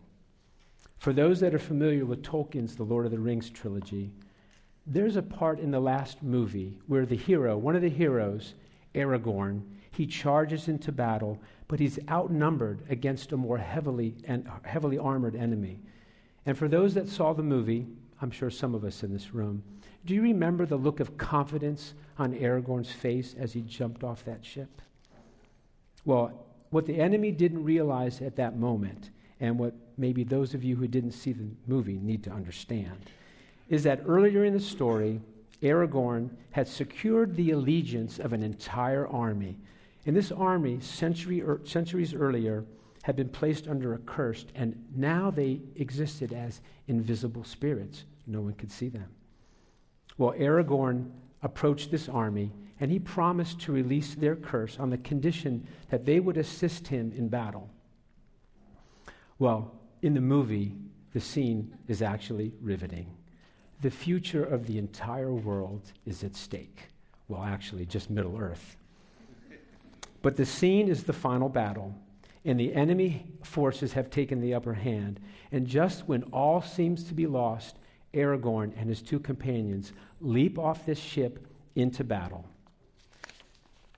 For 0.97 1.13
those 1.13 1.39
that 1.39 1.53
are 1.53 1.59
familiar 1.59 2.05
with 2.05 2.23
Tolkien's 2.23 2.75
The 2.75 2.83
Lord 2.83 3.05
of 3.05 3.11
the 3.11 3.19
Rings 3.19 3.49
trilogy, 3.49 4.11
there's 4.85 5.15
a 5.15 5.21
part 5.21 5.59
in 5.59 5.71
the 5.71 5.79
last 5.79 6.23
movie 6.23 6.77
where 6.87 7.05
the 7.05 7.15
hero, 7.15 7.57
one 7.57 7.75
of 7.75 7.81
the 7.81 7.89
heroes, 7.89 8.53
Aragorn, 8.95 9.63
he 9.91 10.05
charges 10.05 10.67
into 10.67 10.91
battle, 10.91 11.37
but 11.67 11.79
he's 11.79 11.99
outnumbered 12.09 12.83
against 12.89 13.31
a 13.31 13.37
more 13.37 13.57
heavily 13.57 14.15
and 14.25 14.49
heavily 14.63 14.97
armored 14.97 15.35
enemy. 15.35 15.79
And 16.45 16.57
for 16.57 16.67
those 16.67 16.93
that 16.95 17.07
saw 17.07 17.33
the 17.33 17.43
movie, 17.43 17.87
I'm 18.21 18.31
sure 18.31 18.49
some 18.49 18.73
of 18.75 18.83
us 18.83 19.03
in 19.03 19.13
this 19.13 19.33
room, 19.33 19.63
do 20.05 20.15
you 20.15 20.21
remember 20.21 20.65
the 20.65 20.77
look 20.77 20.99
of 20.99 21.17
confidence 21.17 21.93
on 22.17 22.33
Aragorn's 22.33 22.91
face 22.91 23.35
as 23.37 23.53
he 23.53 23.61
jumped 23.61 24.03
off 24.03 24.25
that 24.25 24.43
ship? 24.43 24.81
Well, 26.05 26.45
what 26.69 26.85
the 26.85 26.99
enemy 26.99 27.31
didn't 27.31 27.63
realize 27.63 28.21
at 28.21 28.35
that 28.35 28.57
moment, 28.57 29.09
and 29.39 29.57
what 29.57 29.73
maybe 29.97 30.23
those 30.23 30.53
of 30.53 30.63
you 30.63 30.75
who 30.75 30.87
didn't 30.87 31.11
see 31.11 31.33
the 31.33 31.47
movie 31.67 31.97
need 31.97 32.23
to 32.23 32.31
understand, 32.31 33.09
is 33.69 33.83
that 33.83 34.01
earlier 34.05 34.45
in 34.45 34.53
the 34.53 34.59
story, 34.59 35.19
Aragorn 35.61 36.29
had 36.51 36.67
secured 36.67 37.35
the 37.35 37.51
allegiance 37.51 38.19
of 38.19 38.33
an 38.33 38.43
entire 38.43 39.07
army. 39.07 39.57
And 40.05 40.15
this 40.15 40.31
army, 40.31 40.79
century 40.79 41.41
er, 41.43 41.59
centuries 41.65 42.13
earlier, 42.13 42.65
had 43.03 43.15
been 43.15 43.29
placed 43.29 43.67
under 43.67 43.93
a 43.93 43.97
curse, 43.99 44.45
and 44.55 44.75
now 44.95 45.31
they 45.31 45.61
existed 45.75 46.33
as 46.33 46.61
invisible 46.87 47.43
spirits. 47.43 48.05
No 48.27 48.41
one 48.41 48.53
could 48.53 48.71
see 48.71 48.89
them. 48.89 49.07
Well, 50.17 50.33
Aragorn 50.33 51.11
approached 51.41 51.91
this 51.91 52.09
army, 52.09 52.51
and 52.79 52.91
he 52.91 52.99
promised 52.99 53.59
to 53.61 53.71
release 53.71 54.15
their 54.15 54.35
curse 54.35 54.77
on 54.79 54.89
the 54.89 54.97
condition 54.97 55.67
that 55.89 56.05
they 56.05 56.19
would 56.19 56.37
assist 56.37 56.87
him 56.87 57.11
in 57.15 57.29
battle. 57.29 57.69
Well, 59.37 59.73
in 60.01 60.13
the 60.13 60.21
movie, 60.21 60.75
the 61.13 61.19
scene 61.19 61.77
is 61.87 62.01
actually 62.01 62.53
riveting 62.61 63.15
the 63.81 63.91
future 63.91 64.43
of 64.43 64.67
the 64.67 64.77
entire 64.77 65.33
world 65.33 65.93
is 66.05 66.23
at 66.23 66.35
stake. 66.35 66.87
Well, 67.27 67.43
actually, 67.43 67.85
just 67.85 68.09
Middle 68.09 68.37
Earth. 68.37 68.75
But 70.21 70.35
the 70.35 70.45
scene 70.45 70.89
is 70.89 71.03
the 71.03 71.13
final 71.13 71.47
battle, 71.47 71.95
and 72.43 72.59
the 72.59 72.73
enemy 72.73 73.31
forces 73.43 73.93
have 73.93 74.09
taken 74.09 74.41
the 74.41 74.53
upper 74.53 74.73
hand. 74.73 75.19
And 75.51 75.65
just 75.65 76.07
when 76.07 76.23
all 76.23 76.61
seems 76.61 77.05
to 77.05 77.13
be 77.13 77.25
lost, 77.25 77.77
Aragorn 78.13 78.73
and 78.77 78.89
his 78.89 79.01
two 79.01 79.19
companions 79.19 79.93
leap 80.21 80.57
off 80.57 80.85
this 80.85 80.99
ship 80.99 81.45
into 81.75 82.03
battle. 82.03 82.45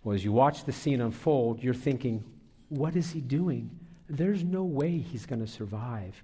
Well, 0.04 0.16
as 0.16 0.24
you 0.24 0.32
watch 0.32 0.66
the 0.66 0.72
scene 0.72 1.02
unfold, 1.02 1.64
you're 1.64 1.74
thinking, 1.74 2.24
what 2.70 2.96
is 2.96 3.12
he 3.12 3.22
doing? 3.22 3.70
There's 4.10 4.44
no 4.44 4.64
way 4.64 4.98
he's 4.98 5.26
going 5.26 5.42
to 5.42 5.48
survive. 5.48 6.22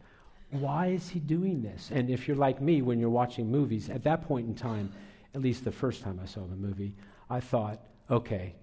Why 0.51 0.87
is 0.87 1.09
he 1.09 1.19
doing 1.19 1.61
this? 1.61 1.91
And 1.93 2.09
if 2.09 2.27
you're 2.27 2.37
like 2.37 2.61
me 2.61 2.81
when 2.81 2.99
you're 2.99 3.09
watching 3.09 3.51
movies, 3.51 3.89
at 3.89 4.03
that 4.03 4.27
point 4.27 4.47
in 4.47 4.55
time, 4.55 4.91
at 5.35 5.41
least 5.41 5.63
the 5.63 5.71
first 5.71 6.01
time 6.01 6.19
I 6.21 6.25
saw 6.25 6.41
the 6.45 6.55
movie, 6.55 6.93
I 7.29 7.39
thought, 7.39 7.79
okay, 8.09 8.55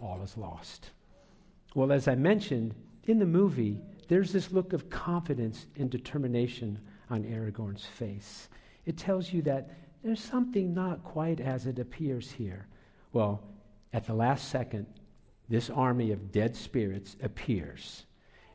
all 0.00 0.22
is 0.22 0.36
lost. 0.36 0.90
Well, 1.74 1.92
as 1.92 2.08
I 2.08 2.14
mentioned, 2.14 2.74
in 3.06 3.18
the 3.18 3.26
movie, 3.26 3.80
there's 4.08 4.32
this 4.32 4.52
look 4.52 4.72
of 4.72 4.88
confidence 4.90 5.66
and 5.76 5.90
determination 5.90 6.78
on 7.10 7.24
Aragorn's 7.24 7.84
face. 7.84 8.48
It 8.86 8.96
tells 8.96 9.32
you 9.32 9.42
that 9.42 9.70
there's 10.02 10.20
something 10.20 10.74
not 10.74 11.02
quite 11.02 11.40
as 11.40 11.66
it 11.66 11.78
appears 11.78 12.30
here. 12.32 12.66
Well, 13.12 13.42
at 13.92 14.06
the 14.06 14.14
last 14.14 14.48
second, 14.48 14.86
this 15.48 15.70
army 15.70 16.10
of 16.10 16.32
dead 16.32 16.56
spirits 16.56 17.16
appears. 17.22 18.04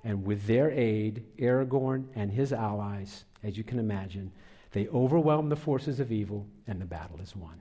And 0.04 0.26
with 0.26 0.46
their 0.46 0.72
aid, 0.72 1.26
Aragorn 1.38 2.06
and 2.16 2.32
his 2.32 2.54
allies, 2.54 3.26
as 3.44 3.58
you 3.58 3.64
can 3.64 3.80
imagine, 3.80 4.32
they 4.72 4.88
overwhelm 4.90 5.50
the 5.50 5.56
forces 5.56 6.00
of 6.00 6.12
evil 6.12 6.46
and 6.68 6.80
the 6.80 6.86
battle 6.86 7.20
is 7.22 7.36
won. 7.36 7.60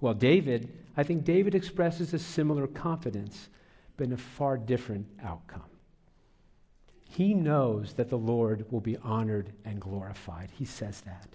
Well, 0.00 0.14
David, 0.14 0.72
I 0.96 1.02
think 1.02 1.24
David 1.24 1.54
expresses 1.54 2.12
a 2.12 2.18
similar 2.18 2.66
confidence, 2.66 3.48
but 3.96 4.08
in 4.08 4.12
a 4.12 4.18
far 4.18 4.58
different 4.58 5.06
outcome. 5.22 5.62
He 7.04 7.32
knows 7.32 7.94
that 7.94 8.10
the 8.10 8.18
Lord 8.18 8.66
will 8.70 8.80
be 8.80 8.98
honored 8.98 9.52
and 9.64 9.80
glorified. 9.80 10.50
He 10.52 10.64
says 10.64 11.00
that. 11.02 11.28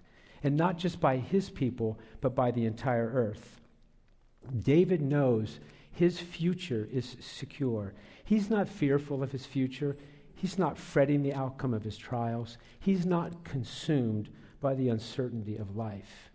And 0.43 0.57
not 0.57 0.77
just 0.77 0.99
by 0.99 1.17
his 1.17 1.49
people, 1.49 1.99
but 2.19 2.35
by 2.35 2.51
the 2.51 2.65
entire 2.65 3.11
earth. 3.13 3.59
David 4.63 5.01
knows 5.01 5.59
his 5.91 6.19
future 6.19 6.87
is 6.91 7.17
secure. 7.19 7.93
He's 8.23 8.49
not 8.49 8.67
fearful 8.67 9.21
of 9.21 9.31
his 9.31 9.45
future. 9.45 9.97
He's 10.33 10.57
not 10.57 10.77
fretting 10.77 11.21
the 11.21 11.33
outcome 11.33 11.73
of 11.73 11.83
his 11.83 11.97
trials. 11.97 12.57
He's 12.79 13.05
not 13.05 13.43
consumed 13.43 14.29
by 14.59 14.73
the 14.73 14.89
uncertainty 14.89 15.57
of 15.57 15.75
life. 15.75 16.31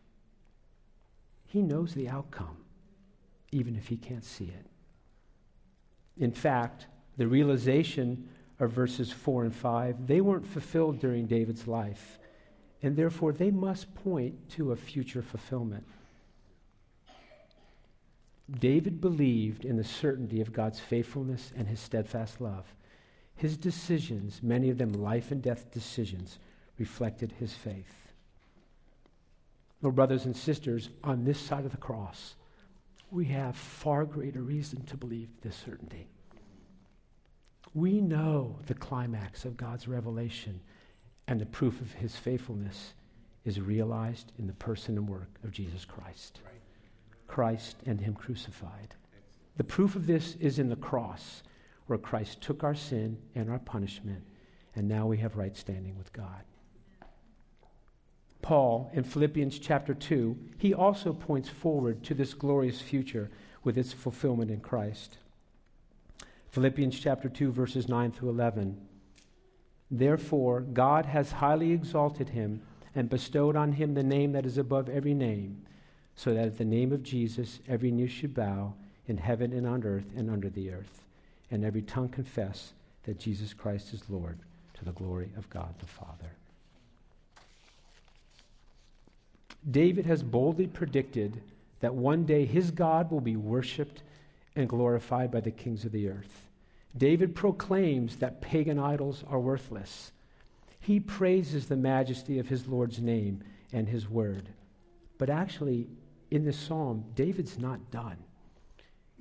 He 1.46 1.62
knows 1.62 1.94
the 1.94 2.08
outcome, 2.08 2.58
even 3.50 3.76
if 3.76 3.88
he 3.88 3.96
can't 3.96 4.24
see 4.24 4.44
it. 4.44 4.66
In 6.18 6.32
fact, 6.32 6.86
the 7.16 7.26
realization 7.26 8.28
of 8.58 8.72
verses 8.72 9.10
4 9.10 9.44
and 9.44 9.54
5, 9.54 10.06
they 10.06 10.20
weren't 10.20 10.46
fulfilled 10.46 10.98
during 10.98 11.26
David's 11.26 11.66
life, 11.66 12.18
and 12.86 12.94
therefore 12.96 13.32
they 13.32 13.50
must 13.50 13.92
point 13.96 14.48
to 14.48 14.70
a 14.70 14.76
future 14.76 15.20
fulfillment. 15.20 15.84
David 18.60 19.00
believed 19.00 19.64
in 19.64 19.76
the 19.76 19.82
certainty 19.82 20.40
of 20.40 20.52
God's 20.52 20.78
faithfulness 20.78 21.50
and 21.56 21.66
his 21.66 21.80
steadfast 21.80 22.40
love. 22.40 22.64
His 23.34 23.56
decisions, 23.56 24.40
many 24.40 24.70
of 24.70 24.78
them 24.78 24.92
life 24.92 25.32
and 25.32 25.42
death 25.42 25.72
decisions, 25.72 26.38
reflected 26.78 27.32
his 27.40 27.54
faith. 27.54 28.12
Well, 29.82 29.90
brothers 29.90 30.24
and 30.24 30.36
sisters, 30.36 30.88
on 31.02 31.24
this 31.24 31.40
side 31.40 31.64
of 31.64 31.72
the 31.72 31.76
cross, 31.78 32.36
we 33.10 33.24
have 33.24 33.56
far 33.56 34.04
greater 34.04 34.42
reason 34.42 34.84
to 34.86 34.96
believe 34.96 35.28
this 35.42 35.56
certainty. 35.56 36.06
We 37.74 38.00
know 38.00 38.60
the 38.66 38.74
climax 38.74 39.44
of 39.44 39.56
God's 39.56 39.88
revelation, 39.88 40.60
and 41.28 41.40
the 41.40 41.46
proof 41.46 41.80
of 41.80 41.92
his 41.94 42.16
faithfulness 42.16 42.94
is 43.44 43.60
realized 43.60 44.32
in 44.38 44.46
the 44.46 44.52
person 44.52 44.96
and 44.96 45.08
work 45.08 45.30
of 45.44 45.52
Jesus 45.52 45.84
Christ. 45.84 46.40
Christ 47.26 47.76
and 47.86 48.00
him 48.00 48.14
crucified. 48.14 48.94
The 49.56 49.64
proof 49.64 49.96
of 49.96 50.06
this 50.06 50.36
is 50.36 50.58
in 50.58 50.68
the 50.68 50.76
cross, 50.76 51.42
where 51.86 51.98
Christ 51.98 52.40
took 52.40 52.62
our 52.62 52.74
sin 52.74 53.18
and 53.34 53.50
our 53.50 53.58
punishment, 53.58 54.22
and 54.74 54.88
now 54.88 55.06
we 55.06 55.18
have 55.18 55.36
right 55.36 55.56
standing 55.56 55.96
with 55.96 56.12
God. 56.12 56.42
Paul, 58.42 58.90
in 58.92 59.02
Philippians 59.02 59.58
chapter 59.58 59.94
2, 59.94 60.36
he 60.58 60.72
also 60.72 61.12
points 61.12 61.48
forward 61.48 62.04
to 62.04 62.14
this 62.14 62.34
glorious 62.34 62.80
future 62.80 63.30
with 63.64 63.76
its 63.76 63.92
fulfillment 63.92 64.50
in 64.50 64.60
Christ. 64.60 65.18
Philippians 66.50 66.98
chapter 67.00 67.28
2, 67.28 67.50
verses 67.50 67.88
9 67.88 68.12
through 68.12 68.28
11. 68.28 68.80
Therefore, 69.90 70.60
God 70.60 71.06
has 71.06 71.32
highly 71.32 71.72
exalted 71.72 72.30
him 72.30 72.62
and 72.94 73.08
bestowed 73.08 73.56
on 73.56 73.72
him 73.72 73.94
the 73.94 74.02
name 74.02 74.32
that 74.32 74.46
is 74.46 74.58
above 74.58 74.88
every 74.88 75.14
name, 75.14 75.64
so 76.16 76.34
that 76.34 76.46
at 76.46 76.58
the 76.58 76.64
name 76.64 76.92
of 76.92 77.02
Jesus 77.02 77.60
every 77.68 77.90
knee 77.90 78.06
should 78.06 78.34
bow 78.34 78.74
in 79.06 79.18
heaven 79.18 79.52
and 79.52 79.66
on 79.66 79.84
earth 79.84 80.06
and 80.16 80.30
under 80.30 80.48
the 80.48 80.70
earth, 80.70 81.02
and 81.50 81.64
every 81.64 81.82
tongue 81.82 82.08
confess 82.08 82.72
that 83.04 83.18
Jesus 83.18 83.54
Christ 83.54 83.92
is 83.92 84.08
Lord 84.08 84.38
to 84.74 84.84
the 84.84 84.92
glory 84.92 85.30
of 85.36 85.48
God 85.50 85.74
the 85.78 85.86
Father. 85.86 86.32
David 89.70 90.06
has 90.06 90.22
boldly 90.22 90.66
predicted 90.66 91.40
that 91.80 91.94
one 91.94 92.24
day 92.24 92.44
his 92.44 92.70
God 92.70 93.10
will 93.10 93.20
be 93.20 93.36
worshiped 93.36 94.02
and 94.54 94.68
glorified 94.68 95.30
by 95.30 95.40
the 95.40 95.50
kings 95.50 95.84
of 95.84 95.92
the 95.92 96.08
earth. 96.08 96.45
David 96.96 97.34
proclaims 97.34 98.16
that 98.16 98.40
pagan 98.40 98.78
idols 98.78 99.24
are 99.28 99.40
worthless. 99.40 100.12
He 100.80 101.00
praises 101.00 101.66
the 101.66 101.76
majesty 101.76 102.38
of 102.38 102.48
his 102.48 102.66
Lord's 102.66 103.00
name 103.00 103.42
and 103.72 103.88
his 103.88 104.08
word. 104.08 104.48
But 105.18 105.30
actually, 105.30 105.88
in 106.30 106.44
this 106.44 106.58
psalm, 106.58 107.04
David's 107.14 107.58
not 107.58 107.90
done. 107.90 108.18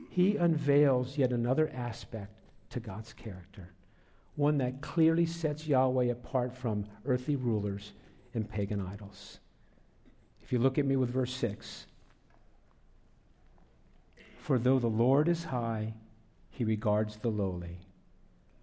He 0.09 0.37
unveils 0.37 1.17
yet 1.17 1.31
another 1.31 1.69
aspect 1.73 2.31
to 2.69 2.79
God's 2.79 3.13
character, 3.13 3.73
one 4.35 4.57
that 4.59 4.81
clearly 4.81 5.25
sets 5.25 5.67
Yahweh 5.67 6.05
apart 6.05 6.55
from 6.55 6.85
earthly 7.05 7.35
rulers 7.35 7.93
and 8.33 8.49
pagan 8.49 8.85
idols. 8.85 9.39
If 10.43 10.53
you 10.53 10.59
look 10.59 10.77
at 10.77 10.85
me 10.85 10.95
with 10.95 11.09
verse 11.09 11.33
6 11.33 11.87
For 14.37 14.59
though 14.59 14.79
the 14.79 14.87
Lord 14.87 15.27
is 15.27 15.45
high, 15.45 15.93
he 16.55 16.63
regards 16.63 17.17
the 17.17 17.29
lowly, 17.29 17.77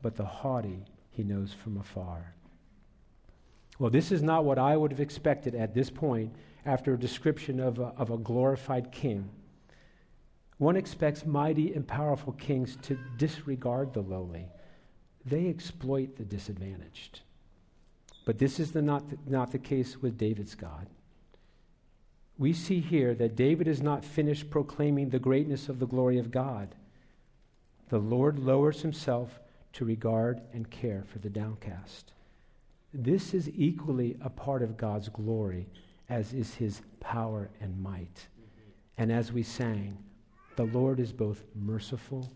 but 0.01 0.17
the 0.17 0.25
haughty 0.25 0.85
he 1.11 1.23
knows 1.23 1.53
from 1.53 1.77
afar. 1.77 2.35
Well, 3.79 3.91
this 3.91 4.13
is 4.13 4.23
not 4.23 4.45
what 4.45 4.59
I 4.59 4.77
would 4.77 4.91
have 4.91 5.01
expected 5.01 5.55
at 5.55 5.75
this 5.75 5.91
point 5.91 6.35
after 6.65 6.95
a 6.95 6.99
description 6.99 7.61
of 7.61 7.79
a, 7.79 7.93
of 7.97 8.11
a 8.11 8.19
glorified 8.19 8.93
king. 8.93 9.29
One 10.59 10.77
expects 10.77 11.27
mighty 11.27 11.73
and 11.75 11.87
powerful 11.87 12.33
kings 12.35 12.77
to 12.83 12.99
disregard 13.17 13.93
the 13.93 14.03
lowly. 14.03 14.47
They 15.25 15.49
exploit 15.49 16.17
the 16.17 16.25
disadvantaged. 16.25 17.21
But 18.25 18.39
this 18.39 18.61
is 18.61 18.73
the, 18.73 18.83
not, 18.83 19.09
the, 19.09 19.19
not 19.27 19.51
the 19.51 19.59
case 19.59 20.01
with 20.01 20.19
David's 20.19 20.55
God 20.55 20.89
we 22.39 22.53
see 22.53 22.81
here 22.81 23.15
that 23.15 23.37
David 23.37 23.69
is 23.69 23.83
not 23.83 24.05
finished 24.05 24.51
proclaiming 24.51 25.11
the 25.11 25.19
greatness 25.19 25.69
of 25.69 25.79
the 25.79 25.87
glory 25.87 26.19
of 26.19 26.31
God. 26.31 26.75
The 27.93 27.99
Lord 27.99 28.39
lowers 28.39 28.81
himself 28.81 29.39
to 29.75 29.85
regard 29.85 30.41
and 30.55 30.71
care 30.71 31.05
for 31.13 31.19
the 31.19 31.29
downcast. 31.29 32.15
This 32.95 33.35
is 33.35 33.51
equally 33.55 34.17
a 34.23 34.31
part 34.31 34.63
of 34.63 34.79
God's 34.79 35.11
glory, 35.11 35.69
as 36.09 36.33
is 36.33 36.55
his 36.55 36.81
power 37.01 37.51
and 37.61 37.83
might. 37.83 38.29
And 38.97 39.13
as 39.13 39.31
we 39.31 39.43
sang, 39.43 39.99
the 40.57 40.65
Lord 40.65 41.01
is 41.01 41.13
both 41.13 41.45
merciful 41.55 42.33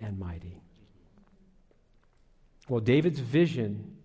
and 0.00 0.16
mighty. 0.16 0.60
Well, 2.68 2.78
David's 2.78 3.18
vision 3.18 3.96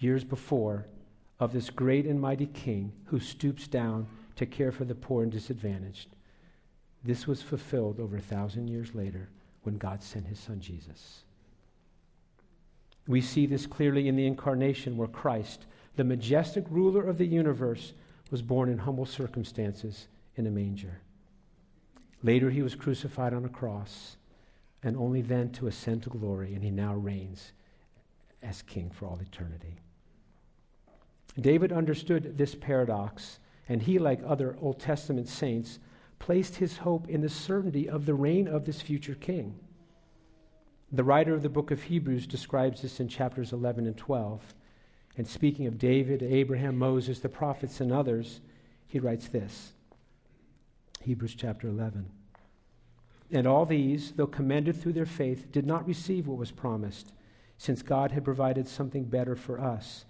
years 0.00 0.22
before 0.22 0.84
of 1.40 1.54
this 1.54 1.70
great 1.70 2.04
and 2.04 2.20
mighty 2.20 2.44
king 2.44 2.92
who 3.06 3.18
stoops 3.18 3.66
down 3.68 4.06
to 4.36 4.44
care 4.44 4.70
for 4.70 4.84
the 4.84 4.94
poor 4.94 5.22
and 5.22 5.32
disadvantaged. 5.32 6.10
This 7.02 7.26
was 7.26 7.40
fulfilled 7.40 8.00
over 8.00 8.18
a 8.18 8.20
thousand 8.20 8.68
years 8.68 8.94
later 8.94 9.30
when 9.62 9.78
God 9.78 10.02
sent 10.02 10.26
his 10.26 10.38
son 10.38 10.60
Jesus. 10.60 11.22
We 13.06 13.20
see 13.20 13.46
this 13.46 13.66
clearly 13.66 14.08
in 14.08 14.16
the 14.16 14.26
incarnation 14.26 14.96
where 14.96 15.08
Christ, 15.08 15.66
the 15.96 16.04
majestic 16.04 16.64
ruler 16.70 17.02
of 17.02 17.18
the 17.18 17.26
universe, 17.26 17.92
was 18.30 18.42
born 18.42 18.68
in 18.68 18.78
humble 18.78 19.06
circumstances 19.06 20.06
in 20.36 20.46
a 20.46 20.50
manger. 20.50 21.00
Later, 22.22 22.50
he 22.50 22.62
was 22.62 22.74
crucified 22.74 23.34
on 23.34 23.44
a 23.44 23.48
cross, 23.48 24.16
and 24.82 24.96
only 24.96 25.20
then 25.20 25.50
to 25.50 25.66
ascend 25.66 26.04
to 26.04 26.10
glory, 26.10 26.54
and 26.54 26.62
he 26.62 26.70
now 26.70 26.94
reigns 26.94 27.52
as 28.42 28.62
king 28.62 28.90
for 28.90 29.06
all 29.06 29.20
eternity. 29.20 29.76
David 31.40 31.72
understood 31.72 32.36
this 32.36 32.54
paradox, 32.54 33.38
and 33.68 33.82
he, 33.82 33.98
like 33.98 34.20
other 34.24 34.56
Old 34.60 34.78
Testament 34.78 35.28
saints, 35.28 35.78
placed 36.22 36.54
his 36.54 36.78
hope 36.78 37.08
in 37.08 37.20
the 37.20 37.28
certainty 37.28 37.88
of 37.88 38.06
the 38.06 38.14
reign 38.14 38.46
of 38.46 38.64
this 38.64 38.80
future 38.80 39.16
king. 39.16 39.58
The 40.92 41.02
writer 41.02 41.34
of 41.34 41.42
the 41.42 41.48
book 41.48 41.72
of 41.72 41.82
Hebrews 41.82 42.28
describes 42.28 42.80
this 42.80 43.00
in 43.00 43.08
chapters 43.08 43.52
11 43.52 43.88
and 43.88 43.96
12. 43.96 44.54
And 45.16 45.26
speaking 45.26 45.66
of 45.66 45.78
David, 45.78 46.22
Abraham, 46.22 46.78
Moses, 46.78 47.18
the 47.18 47.28
prophets, 47.28 47.80
and 47.80 47.90
others, 47.90 48.40
he 48.86 49.00
writes 49.00 49.26
this 49.26 49.72
Hebrews 51.00 51.34
chapter 51.34 51.66
11. 51.66 52.08
And 53.32 53.44
all 53.44 53.66
these, 53.66 54.12
though 54.12 54.28
commended 54.28 54.80
through 54.80 54.92
their 54.92 55.04
faith, 55.04 55.50
did 55.50 55.66
not 55.66 55.88
receive 55.88 56.28
what 56.28 56.38
was 56.38 56.52
promised, 56.52 57.12
since 57.58 57.82
God 57.82 58.12
had 58.12 58.24
provided 58.24 58.68
something 58.68 59.06
better 59.06 59.34
for 59.34 59.58
us, 59.58 60.04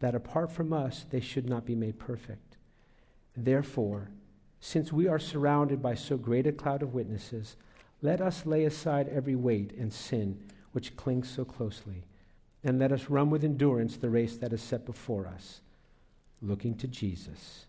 that 0.00 0.14
apart 0.14 0.50
from 0.50 0.72
us 0.72 1.04
they 1.10 1.20
should 1.20 1.46
not 1.46 1.66
be 1.66 1.74
made 1.74 1.98
perfect. 1.98 2.56
Therefore, 3.36 4.08
since 4.60 4.92
we 4.92 5.06
are 5.06 5.18
surrounded 5.18 5.80
by 5.80 5.94
so 5.94 6.16
great 6.16 6.46
a 6.46 6.52
cloud 6.52 6.82
of 6.82 6.94
witnesses, 6.94 7.56
let 8.02 8.20
us 8.20 8.46
lay 8.46 8.64
aside 8.64 9.08
every 9.08 9.34
weight 9.34 9.72
and 9.78 9.92
sin 9.92 10.38
which 10.72 10.96
clings 10.96 11.28
so 11.28 11.44
closely, 11.44 12.04
and 12.62 12.78
let 12.78 12.92
us 12.92 13.08
run 13.08 13.30
with 13.30 13.44
endurance 13.44 13.96
the 13.96 14.10
race 14.10 14.36
that 14.36 14.52
is 14.52 14.62
set 14.62 14.84
before 14.84 15.26
us, 15.26 15.60
looking 16.42 16.76
to 16.76 16.86
Jesus, 16.86 17.66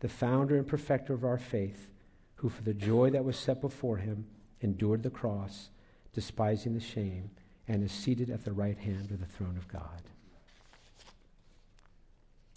the 0.00 0.08
founder 0.08 0.56
and 0.56 0.66
perfecter 0.66 1.12
of 1.12 1.24
our 1.24 1.38
faith, 1.38 1.88
who 2.36 2.48
for 2.48 2.62
the 2.62 2.74
joy 2.74 3.10
that 3.10 3.24
was 3.24 3.36
set 3.36 3.60
before 3.60 3.96
him 3.96 4.26
endured 4.60 5.02
the 5.02 5.10
cross, 5.10 5.70
despising 6.12 6.74
the 6.74 6.80
shame, 6.80 7.30
and 7.68 7.82
is 7.82 7.92
seated 7.92 8.30
at 8.30 8.44
the 8.44 8.52
right 8.52 8.78
hand 8.78 9.10
of 9.10 9.20
the 9.20 9.26
throne 9.26 9.56
of 9.56 9.68
God. 9.68 10.02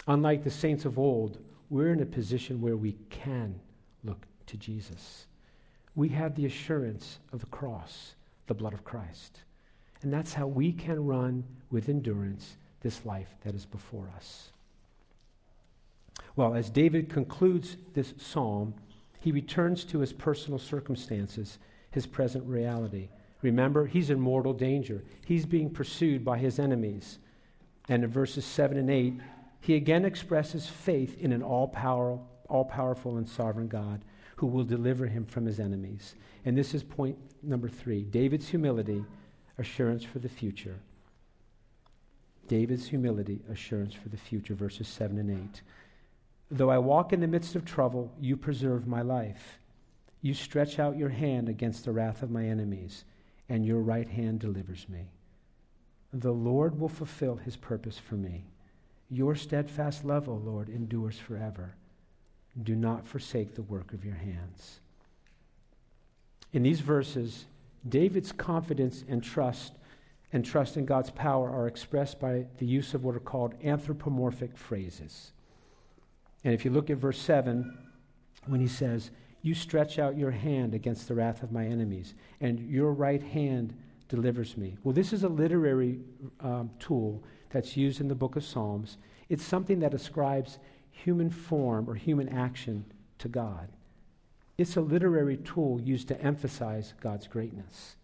Unlike 0.07 0.43
the 0.43 0.51
saints 0.51 0.85
of 0.85 0.99
old, 0.99 1.39
we're 1.69 1.93
in 1.93 2.01
a 2.01 2.05
position 2.05 2.61
where 2.61 2.77
we 2.77 2.93
can 3.09 3.59
look 4.03 4.25
to 4.47 4.57
Jesus. 4.57 5.25
We 5.95 6.09
have 6.09 6.35
the 6.35 6.45
assurance 6.45 7.19
of 7.33 7.39
the 7.39 7.45
cross, 7.47 8.15
the 8.47 8.53
blood 8.53 8.73
of 8.73 8.83
Christ. 8.83 9.41
And 10.01 10.13
that's 10.13 10.33
how 10.33 10.47
we 10.47 10.71
can 10.71 11.05
run 11.05 11.43
with 11.69 11.89
endurance 11.89 12.57
this 12.81 13.05
life 13.05 13.29
that 13.43 13.55
is 13.55 13.65
before 13.65 14.09
us. 14.15 14.51
Well, 16.35 16.53
as 16.53 16.69
David 16.69 17.09
concludes 17.09 17.75
this 17.93 18.13
psalm, 18.17 18.73
he 19.19 19.31
returns 19.31 19.83
to 19.85 19.99
his 19.99 20.13
personal 20.13 20.59
circumstances 20.59 21.57
his 21.91 22.05
present 22.05 22.45
reality. 22.45 23.09
Remember, 23.41 23.87
he's 23.87 24.09
in 24.09 24.19
mortal 24.19 24.53
danger. 24.53 25.03
He's 25.25 25.45
being 25.45 25.69
pursued 25.69 26.23
by 26.23 26.37
his 26.37 26.59
enemies. 26.59 27.19
And 27.87 28.03
in 28.03 28.09
verses 28.09 28.45
7 28.45 28.77
and 28.77 28.89
8, 28.89 29.13
he 29.61 29.75
again 29.75 30.05
expresses 30.05 30.67
faith 30.67 31.19
in 31.19 31.31
an 31.31 31.41
all, 31.41 31.67
power, 31.67 32.19
all 32.49 32.65
powerful 32.65 33.17
and 33.17 33.27
sovereign 33.27 33.67
God 33.67 34.03
who 34.37 34.47
will 34.47 34.63
deliver 34.63 35.07
him 35.07 35.25
from 35.25 35.45
his 35.45 35.59
enemies. 35.59 36.15
And 36.45 36.57
this 36.57 36.73
is 36.73 36.83
point 36.83 37.17
number 37.43 37.69
three 37.69 38.03
David's 38.03 38.49
humility, 38.49 39.03
assurance 39.57 40.03
for 40.03 40.19
the 40.19 40.29
future. 40.29 40.79
David's 42.47 42.87
humility, 42.87 43.41
assurance 43.51 43.93
for 43.93 44.09
the 44.09 44.17
future, 44.17 44.55
verses 44.55 44.87
7 44.87 45.19
and 45.19 45.51
8. 45.53 45.61
Though 46.51 46.71
I 46.71 46.79
walk 46.79 47.13
in 47.13 47.19
the 47.19 47.27
midst 47.27 47.55
of 47.55 47.63
trouble, 47.63 48.11
you 48.19 48.35
preserve 48.35 48.87
my 48.87 49.03
life. 49.03 49.59
You 50.21 50.33
stretch 50.33 50.79
out 50.79 50.97
your 50.97 51.09
hand 51.09 51.47
against 51.47 51.85
the 51.85 51.91
wrath 51.91 52.23
of 52.23 52.31
my 52.31 52.45
enemies, 52.45 53.05
and 53.47 53.65
your 53.65 53.81
right 53.81 54.07
hand 54.07 54.39
delivers 54.39 54.89
me. 54.89 55.11
The 56.11 56.31
Lord 56.31 56.79
will 56.79 56.89
fulfill 56.89 57.35
his 57.35 57.55
purpose 57.55 57.99
for 57.99 58.15
me. 58.15 58.45
Your 59.09 59.35
steadfast 59.35 60.03
love, 60.03 60.27
O 60.27 60.33
Lord, 60.33 60.69
endures 60.69 61.19
forever. 61.19 61.75
Do 62.61 62.75
not 62.75 63.07
forsake 63.07 63.55
the 63.55 63.61
work 63.61 63.93
of 63.93 64.03
your 64.03 64.15
hands. 64.15 64.79
In 66.51 66.63
these 66.63 66.81
verses, 66.81 67.45
David's 67.87 68.31
confidence 68.31 69.03
and 69.07 69.23
trust 69.23 69.73
and 70.31 70.45
trust 70.45 70.77
in 70.77 70.85
God's 70.85 71.09
power 71.09 71.49
are 71.49 71.67
expressed 71.67 72.19
by 72.19 72.45
the 72.59 72.65
use 72.65 72.93
of 72.93 73.03
what 73.03 73.15
are 73.15 73.19
called 73.19 73.55
anthropomorphic 73.63 74.55
phrases. 74.55 75.31
And 76.43 76.53
if 76.53 76.63
you 76.63 76.71
look 76.71 76.89
at 76.89 76.97
verse 76.97 77.19
7, 77.19 77.77
when 78.45 78.61
he 78.61 78.67
says, 78.67 79.11
you 79.41 79.53
stretch 79.55 79.99
out 79.99 80.17
your 80.17 80.31
hand 80.31 80.73
against 80.73 81.07
the 81.07 81.15
wrath 81.15 81.43
of 81.43 81.51
my 81.51 81.65
enemies, 81.65 82.13
and 82.41 82.59
your 82.59 82.93
right 82.93 83.23
hand 83.23 83.73
delivers 84.07 84.57
me. 84.57 84.77
Well, 84.83 84.93
this 84.93 85.13
is 85.13 85.23
a 85.23 85.29
literary 85.29 85.99
um, 86.41 86.71
tool 86.79 87.23
that's 87.49 87.77
used 87.77 88.01
in 88.01 88.07
the 88.07 88.15
book 88.15 88.35
of 88.35 88.43
Psalms. 88.43 88.97
It's 89.29 89.43
something 89.43 89.79
that 89.79 89.93
ascribes 89.93 90.59
human 91.03 91.29
form 91.29 91.89
or 91.89 91.95
human 91.95 92.29
action 92.29 92.85
to 93.19 93.27
God. 93.27 93.69
It's 94.57 94.75
a 94.75 94.81
literary 94.81 95.37
tool 95.37 95.79
used 95.81 96.07
to 96.09 96.21
emphasize 96.21 96.93
God's 97.01 97.27
greatness. 97.27 97.95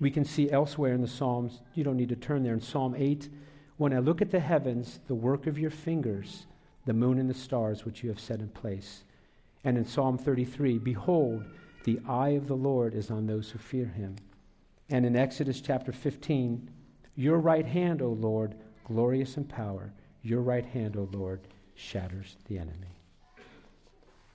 We 0.00 0.10
can 0.10 0.24
see 0.24 0.50
elsewhere 0.50 0.94
in 0.94 1.00
the 1.00 1.08
Psalms, 1.08 1.60
you 1.74 1.84
don't 1.84 1.96
need 1.96 2.08
to 2.10 2.16
turn 2.16 2.42
there, 2.42 2.54
in 2.54 2.60
Psalm 2.60 2.94
8, 2.96 3.28
when 3.76 3.92
I 3.92 3.98
look 3.98 4.22
at 4.22 4.30
the 4.30 4.40
heavens, 4.40 5.00
the 5.08 5.14
work 5.14 5.46
of 5.46 5.58
your 5.58 5.70
fingers, 5.70 6.46
the 6.86 6.92
moon 6.92 7.18
and 7.18 7.28
the 7.28 7.34
stars 7.34 7.84
which 7.84 8.02
you 8.02 8.08
have 8.10 8.20
set 8.20 8.40
in 8.40 8.48
place. 8.48 9.04
And 9.64 9.76
in 9.76 9.84
Psalm 9.84 10.18
33, 10.18 10.78
behold, 10.78 11.44
the 11.84 12.00
eye 12.08 12.30
of 12.30 12.46
the 12.46 12.56
Lord 12.56 12.94
is 12.94 13.10
on 13.10 13.26
those 13.26 13.50
who 13.50 13.58
fear 13.58 13.86
him. 13.86 14.16
And 14.88 15.04
in 15.04 15.16
Exodus 15.16 15.60
chapter 15.60 15.92
15, 15.92 16.70
your 17.16 17.38
right 17.38 17.66
hand, 17.66 18.02
O 18.02 18.10
Lord, 18.10 18.54
glorious 18.84 19.36
in 19.36 19.44
power, 19.44 19.92
your 20.22 20.40
right 20.40 20.64
hand, 20.64 20.96
O 20.96 21.08
Lord, 21.12 21.40
shatters 21.82 22.36
the 22.48 22.58
enemy. 22.58 22.96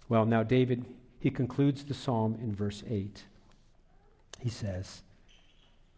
Well, 0.09 0.25
now 0.25 0.43
David, 0.43 0.85
he 1.19 1.29
concludes 1.29 1.83
the 1.83 1.93
psalm 1.93 2.37
in 2.41 2.53
verse 2.55 2.83
8. 2.89 3.23
He 4.39 4.49
says, 4.49 5.01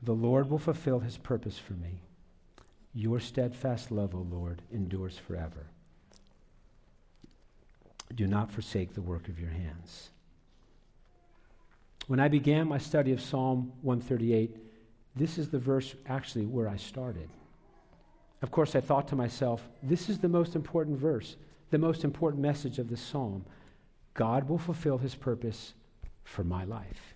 The 0.02 0.14
Lord 0.14 0.50
will 0.50 0.60
fulfill 0.60 1.00
his 1.00 1.18
purpose 1.18 1.58
for 1.58 1.74
me. 1.74 2.02
Your 2.94 3.20
steadfast 3.20 3.92
love, 3.92 4.16
O 4.16 4.26
Lord, 4.30 4.62
endures 4.72 5.18
forever. 5.18 5.68
Do 8.16 8.26
not 8.26 8.52
forsake 8.52 8.94
the 8.94 9.02
work 9.02 9.28
of 9.28 9.40
your 9.40 9.52
hands. 9.52 10.10
When 12.08 12.20
I 12.20 12.28
began 12.28 12.68
my 12.68 12.80
study 12.80 13.12
of 13.12 13.22
Psalm 13.22 13.72
138, 13.84 14.58
this 15.16 15.38
is 15.38 15.50
the 15.50 15.60
verse 15.60 15.94
actually 16.08 16.48
where 16.48 16.68
I 16.68 16.78
started. 16.78 17.30
Of 18.42 18.52
course, 18.52 18.76
I 18.76 18.80
thought 18.80 19.08
to 19.10 19.16
myself, 19.16 19.68
this 19.84 20.10
is 20.10 20.20
the 20.20 20.30
most 20.30 20.56
important 20.56 20.98
verse, 20.98 21.36
the 21.72 21.78
most 21.78 22.04
important 22.04 22.42
message 22.42 22.80
of 22.80 22.90
this 22.90 23.02
psalm. 23.02 23.46
God 24.14 24.48
will 24.48 24.58
fulfill 24.58 24.98
his 24.98 25.16
purpose 25.16 25.74
for 26.24 26.44
my 26.44 26.64
life. 26.64 27.16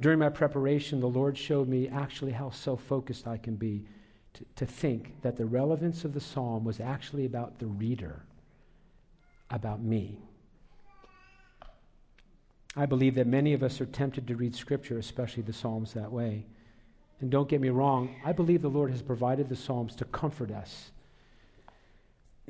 During 0.00 0.20
my 0.20 0.28
preparation, 0.28 1.00
the 1.00 1.08
Lord 1.08 1.36
showed 1.36 1.68
me 1.68 1.88
actually 1.88 2.32
how 2.32 2.50
self 2.50 2.82
focused 2.82 3.26
I 3.26 3.36
can 3.36 3.56
be 3.56 3.84
to, 4.34 4.44
to 4.56 4.66
think 4.66 5.20
that 5.22 5.36
the 5.36 5.46
relevance 5.46 6.04
of 6.04 6.14
the 6.14 6.20
psalm 6.20 6.64
was 6.64 6.78
actually 6.78 7.26
about 7.26 7.58
the 7.58 7.66
reader 7.66 8.22
about 9.50 9.80
me. 9.82 10.18
I 12.76 12.86
believe 12.86 13.16
that 13.16 13.26
many 13.26 13.54
of 13.54 13.62
us 13.62 13.80
are 13.80 13.86
tempted 13.86 14.28
to 14.28 14.36
read 14.36 14.54
Scripture, 14.54 14.98
especially 14.98 15.42
the 15.42 15.52
Psalms, 15.52 15.94
that 15.94 16.12
way. 16.12 16.46
And 17.20 17.30
don't 17.30 17.48
get 17.48 17.60
me 17.60 17.70
wrong, 17.70 18.14
I 18.24 18.32
believe 18.32 18.62
the 18.62 18.68
Lord 18.68 18.90
has 18.90 19.02
provided 19.02 19.48
the 19.48 19.56
Psalms 19.56 19.96
to 19.96 20.04
comfort 20.04 20.50
us. 20.50 20.92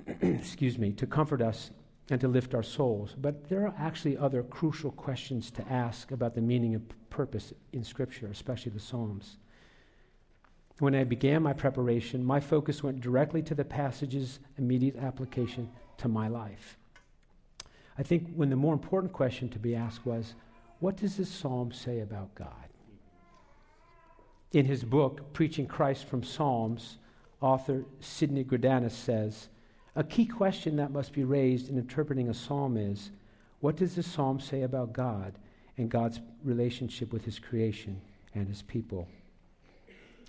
Excuse 0.20 0.78
me, 0.78 0.92
to 0.92 1.06
comfort 1.06 1.40
us 1.40 1.70
and 2.10 2.20
to 2.20 2.28
lift 2.28 2.54
our 2.54 2.62
souls. 2.62 3.14
But 3.18 3.48
there 3.48 3.66
are 3.66 3.74
actually 3.78 4.16
other 4.16 4.42
crucial 4.42 4.90
questions 4.90 5.50
to 5.52 5.72
ask 5.72 6.10
about 6.10 6.34
the 6.34 6.40
meaning 6.40 6.74
and 6.74 7.10
purpose 7.10 7.52
in 7.72 7.82
Scripture, 7.82 8.28
especially 8.28 8.72
the 8.72 8.80
Psalms. 8.80 9.36
When 10.78 10.94
I 10.94 11.04
began 11.04 11.42
my 11.42 11.54
preparation, 11.54 12.24
my 12.24 12.38
focus 12.38 12.82
went 12.82 13.00
directly 13.00 13.42
to 13.42 13.54
the 13.54 13.64
passage's 13.64 14.38
immediate 14.58 14.96
application 14.96 15.70
to 15.98 16.08
my 16.08 16.28
life. 16.28 16.76
I 17.98 18.04
think 18.04 18.32
when 18.34 18.48
the 18.48 18.56
more 18.56 18.74
important 18.74 19.12
question 19.12 19.48
to 19.48 19.58
be 19.58 19.74
asked 19.74 20.06
was, 20.06 20.34
what 20.78 20.96
does 20.96 21.16
this 21.16 21.28
psalm 21.28 21.72
say 21.72 22.00
about 22.00 22.34
God? 22.36 22.67
In 24.52 24.64
his 24.64 24.82
book, 24.82 25.32
Preaching 25.34 25.66
Christ 25.66 26.06
from 26.06 26.22
Psalms, 26.22 26.96
author 27.40 27.84
Sidney 28.00 28.44
Greidanus 28.44 28.92
says, 28.92 29.48
a 29.94 30.04
key 30.04 30.26
question 30.26 30.76
that 30.76 30.92
must 30.92 31.12
be 31.12 31.24
raised 31.24 31.68
in 31.68 31.76
interpreting 31.76 32.28
a 32.28 32.34
psalm 32.34 32.76
is, 32.76 33.10
what 33.60 33.76
does 33.76 33.96
the 33.96 34.02
psalm 34.02 34.38
say 34.38 34.62
about 34.62 34.92
God 34.92 35.34
and 35.76 35.90
God's 35.90 36.20
relationship 36.44 37.12
with 37.12 37.24
his 37.24 37.38
creation 37.38 38.00
and 38.34 38.48
his 38.48 38.62
people? 38.62 39.08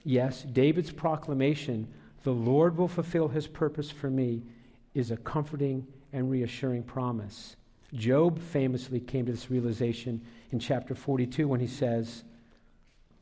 Yes, 0.04 0.42
David's 0.42 0.92
proclamation, 0.92 1.88
the 2.24 2.32
Lord 2.32 2.78
will 2.78 2.88
fulfill 2.88 3.28
his 3.28 3.48
purpose 3.48 3.92
for 3.92 4.10
me, 4.10 4.42
is 4.96 5.12
a 5.12 5.18
comforting 5.18 5.86
and 6.12 6.32
reassuring 6.32 6.84
promise. 6.84 7.56
Job 7.94 8.40
famously 8.40 9.00
came 9.00 9.26
to 9.28 9.32
this 9.32 9.52
realization 9.52 10.22
in 10.52 10.60
chapter 10.60 10.96
42 10.96 11.48
when 11.48 11.60
he 11.60 11.68
says, 11.68 12.24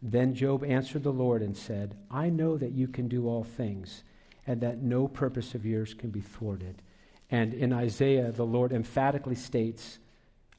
Then 0.02 0.36
Job 0.36 0.64
answered 0.64 1.04
the 1.04 1.12
Lord 1.12 1.42
and 1.42 1.58
said, 1.58 1.96
I 2.12 2.30
know 2.30 2.58
that 2.58 2.74
you 2.74 2.88
can 2.88 3.08
do 3.08 3.28
all 3.28 3.44
things, 3.44 4.04
and 4.46 4.62
that 4.62 4.82
no 4.82 5.08
purpose 5.08 5.56
of 5.56 5.66
yours 5.66 5.94
can 5.94 6.12
be 6.12 6.22
thwarted. 6.22 6.82
And 7.30 7.54
in 7.54 7.74
Isaiah, 7.74 8.32
the 8.32 8.46
Lord 8.46 8.72
emphatically 8.72 9.36
states, 9.36 10.00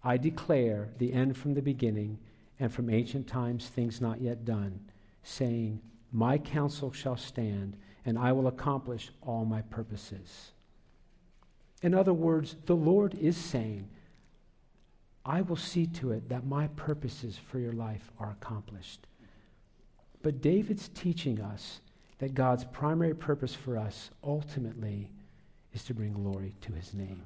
I 0.03 0.17
declare 0.17 0.89
the 0.99 1.13
end 1.13 1.37
from 1.37 1.55
the 1.55 1.63
beginning, 1.63 2.19
and 2.61 2.73
from 2.73 2.91
ancient 2.91 3.29
times 3.29 3.69
things 3.69 4.01
not 4.01 4.21
yet 4.21 4.45
done, 4.45 4.81
saying, 5.23 5.81
My 6.13 6.39
counsel 6.39 6.93
shall 6.93 7.17
stand, 7.17 7.77
and 8.05 8.19
I 8.19 8.33
will 8.33 8.49
accomplish 8.49 9.11
all 9.23 9.45
my 9.45 9.63
purposes. 9.63 10.53
In 11.83 11.95
other 11.95 12.13
words, 12.13 12.57
the 12.67 12.77
Lord 12.77 13.15
is 13.15 13.37
saying, 13.37 13.89
I 15.25 15.43
will 15.43 15.57
see 15.57 15.87
to 15.87 16.11
it 16.13 16.29
that 16.29 16.47
my 16.47 16.69
purposes 16.69 17.39
for 17.39 17.59
your 17.59 17.73
life 17.73 18.11
are 18.19 18.31
accomplished. 18.31 19.07
But 20.23 20.41
David's 20.41 20.89
teaching 20.89 21.41
us 21.41 21.81
that 22.19 22.35
God's 22.35 22.65
primary 22.65 23.15
purpose 23.15 23.55
for 23.55 23.77
us 23.79 24.11
ultimately 24.25 25.11
is 25.73 25.85
to 25.85 25.95
bring 25.95 26.13
glory 26.13 26.55
to 26.63 26.73
his 26.73 26.93
name. 26.93 27.23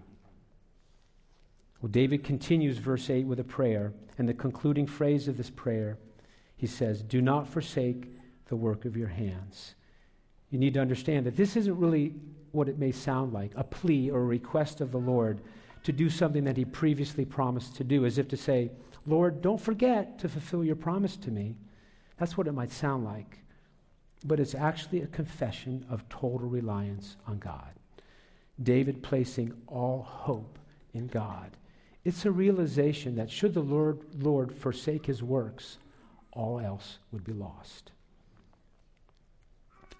Well, 1.80 1.90
David 1.90 2.22
continues 2.22 2.78
verse 2.78 3.10
8 3.10 3.26
with 3.26 3.40
a 3.40 3.44
prayer, 3.44 3.92
and 4.18 4.28
the 4.28 4.34
concluding 4.34 4.86
phrase 4.86 5.26
of 5.26 5.36
this 5.36 5.50
prayer, 5.50 5.98
he 6.56 6.66
says, 6.66 7.02
Do 7.02 7.20
not 7.20 7.48
forsake 7.48 8.08
the 8.46 8.56
work 8.56 8.84
of 8.84 8.96
your 8.96 9.08
hands. 9.08 9.74
You 10.50 10.58
need 10.58 10.74
to 10.74 10.80
understand 10.80 11.26
that 11.26 11.36
this 11.36 11.56
isn't 11.56 11.78
really 11.78 12.14
what 12.52 12.68
it 12.68 12.78
may 12.78 12.92
sound 12.92 13.32
like 13.32 13.52
a 13.56 13.64
plea 13.64 14.10
or 14.10 14.20
a 14.20 14.24
request 14.24 14.80
of 14.80 14.92
the 14.92 14.98
Lord 14.98 15.40
to 15.82 15.92
do 15.92 16.08
something 16.08 16.44
that 16.44 16.56
he 16.56 16.64
previously 16.64 17.24
promised 17.24 17.74
to 17.76 17.84
do, 17.84 18.04
as 18.04 18.18
if 18.18 18.28
to 18.28 18.36
say, 18.36 18.70
Lord, 19.06 19.42
don't 19.42 19.60
forget 19.60 20.18
to 20.20 20.28
fulfill 20.28 20.62
your 20.62 20.76
promise 20.76 21.16
to 21.16 21.30
me. 21.30 21.56
That's 22.22 22.38
what 22.38 22.46
it 22.46 22.52
might 22.52 22.70
sound 22.70 23.04
like. 23.04 23.40
But 24.24 24.38
it's 24.38 24.54
actually 24.54 25.00
a 25.00 25.08
confession 25.08 25.84
of 25.90 26.08
total 26.08 26.48
reliance 26.48 27.16
on 27.26 27.40
God. 27.40 27.72
David 28.62 29.02
placing 29.02 29.52
all 29.66 30.02
hope 30.02 30.56
in 30.94 31.08
God. 31.08 31.56
It's 32.04 32.24
a 32.24 32.30
realization 32.30 33.16
that 33.16 33.28
should 33.28 33.54
the 33.54 33.60
Lord, 33.60 34.04
Lord 34.22 34.54
forsake 34.54 35.06
his 35.06 35.20
works, 35.20 35.78
all 36.30 36.60
else 36.60 36.98
would 37.10 37.24
be 37.24 37.32
lost. 37.32 37.90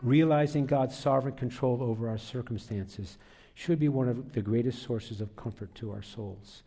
Realizing 0.01 0.65
God's 0.65 0.97
sovereign 0.97 1.35
control 1.35 1.83
over 1.83 2.09
our 2.09 2.19
circumstances 2.19 3.19
should 3.55 3.81
be 3.81 3.89
one 3.89 4.09
of 4.09 4.33
the 4.33 4.43
greatest 4.43 4.85
sources 4.85 5.21
of 5.21 5.35
comfort 5.35 5.75
to 5.75 5.91
our 5.91 6.03
souls. 6.03 6.63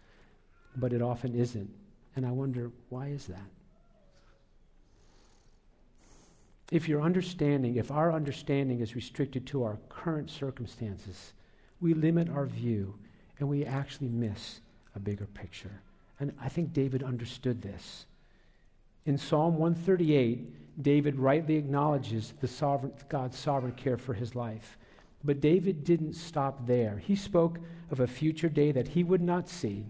But 0.75 0.91
it 0.91 1.01
often 1.01 1.33
isn't. 1.33 1.73
And 2.17 2.25
I 2.25 2.31
wonder, 2.31 2.73
why 2.89 3.07
is 3.07 3.27
that? 3.27 3.49
If 6.71 6.89
your 6.89 7.01
understanding, 7.01 7.75
if 7.75 7.91
our 7.91 8.11
understanding 8.11 8.79
is 8.79 8.95
restricted 8.95 9.45
to 9.47 9.63
our 9.63 9.77
current 9.89 10.31
circumstances, 10.31 11.33
we 11.79 11.93
limit 11.93 12.29
our 12.29 12.45
view 12.45 12.95
and 13.39 13.47
we 13.47 13.65
actually 13.65 14.09
miss 14.09 14.61
a 14.95 14.99
bigger 14.99 15.27
picture. 15.27 15.81
And 16.19 16.33
I 16.41 16.49
think 16.49 16.73
David 16.73 17.03
understood 17.03 17.61
this. 17.61 18.05
In 19.05 19.17
Psalm 19.17 19.57
138, 19.57 20.81
David 20.81 21.17
rightly 21.17 21.55
acknowledges 21.55 22.33
the 22.41 22.47
sovereign, 22.47 22.93
God's 23.09 23.37
sovereign 23.37 23.73
care 23.73 23.97
for 23.97 24.13
his 24.13 24.33
life. 24.33 24.77
But 25.23 25.41
David 25.41 25.83
didn't 25.83 26.13
stop 26.13 26.65
there. 26.65 26.97
He 26.97 27.15
spoke 27.15 27.59
of 27.91 27.99
a 27.99 28.07
future 28.07 28.49
day 28.49 28.71
that 28.71 28.89
he 28.89 29.03
would 29.03 29.21
not 29.21 29.49
see, 29.49 29.85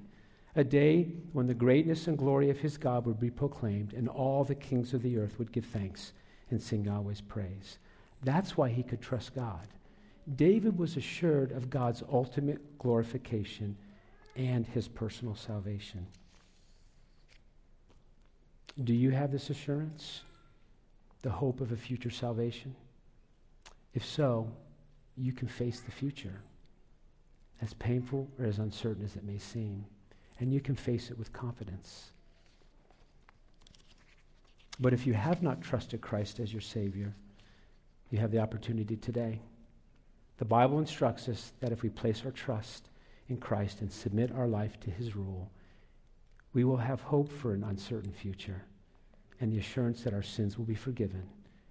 a 0.56 0.64
day 0.64 1.08
when 1.34 1.48
the 1.48 1.54
greatness 1.54 2.08
and 2.08 2.18
glory 2.18 2.50
of 2.50 2.60
his 2.60 2.78
God 2.78 3.06
would 3.06 3.20
be 3.20 3.30
proclaimed, 3.30 3.94
and 3.94 4.10
all 4.10 4.44
the 4.44 4.56
kings 4.56 4.94
of 4.94 5.02
the 5.02 5.18
earth 5.18 5.38
would 5.40 5.52
give 5.52 5.66
thanks 5.66 6.14
and 6.50 6.62
sing 6.62 6.86
Yahweh's 6.86 7.22
praise. 7.22 7.78
That's 8.24 8.58
why 8.58 8.70
he 8.70 8.84
could 8.84 9.02
trust 9.02 9.36
God. 9.36 9.68
David 10.36 10.78
was 10.78 10.98
assured 10.98 11.52
of 11.52 11.70
God's 11.70 12.04
ultimate 12.12 12.78
glorification 12.80 13.78
and 14.36 14.66
his 14.66 14.88
personal 14.88 15.36
salvation. 15.36 16.08
Do 18.84 18.94
you 18.94 19.12
have 19.12 19.32
this 19.32 19.50
assurance? 19.50 20.22
The 21.22 21.30
hope 21.30 21.62
of 21.62 21.72
a 21.72 21.78
future 21.78 22.10
salvation? 22.10 22.76
If 23.94 24.04
so, 24.06 24.52
you 25.16 25.32
can 25.32 25.48
face 25.48 25.80
the 25.80 25.92
future, 25.92 26.42
as 27.62 27.74
painful 27.76 28.28
or 28.38 28.46
as 28.46 28.60
uncertain 28.60 29.06
as 29.06 29.16
it 29.16 29.24
may 29.24 29.38
seem, 29.38 29.86
and 30.40 30.54
you 30.54 30.60
can 30.60 30.76
face 30.76 31.10
it 31.10 31.18
with 31.18 31.32
confidence. 31.32 32.12
But 34.80 34.94
if 34.94 35.08
you 35.08 35.14
have 35.14 35.42
not 35.42 35.62
trusted 35.62 36.02
Christ 36.02 36.40
as 36.40 36.52
your 36.52 36.62
Savior, 36.62 37.14
you 38.10 38.20
have 38.20 38.32
the 38.32 38.40
opportunity 38.40 38.96
today. 38.96 39.40
The 40.38 40.46
Bible 40.46 40.80
instructs 40.80 41.30
us 41.30 41.54
that 41.62 41.72
if 41.72 41.82
we 41.82 41.90
place 41.90 42.24
our 42.26 42.32
trust 42.32 42.90
in 43.30 43.38
Christ 43.38 43.82
and 43.82 43.92
submit 43.92 44.32
our 44.32 44.48
life 44.48 44.80
to 44.82 44.92
His 44.92 45.16
rule, 45.16 45.50
we 46.54 46.64
will 46.64 46.78
have 46.78 47.02
hope 47.02 47.32
for 47.32 47.54
an 47.54 47.64
uncertain 47.64 48.12
future 48.12 48.64
and 49.40 49.52
the 49.52 49.60
assurance 49.60 50.04
that 50.04 50.14
our 50.14 50.24
sins 50.24 50.58
will 50.58 50.66
be 50.66 50.76
forgiven 50.76 51.24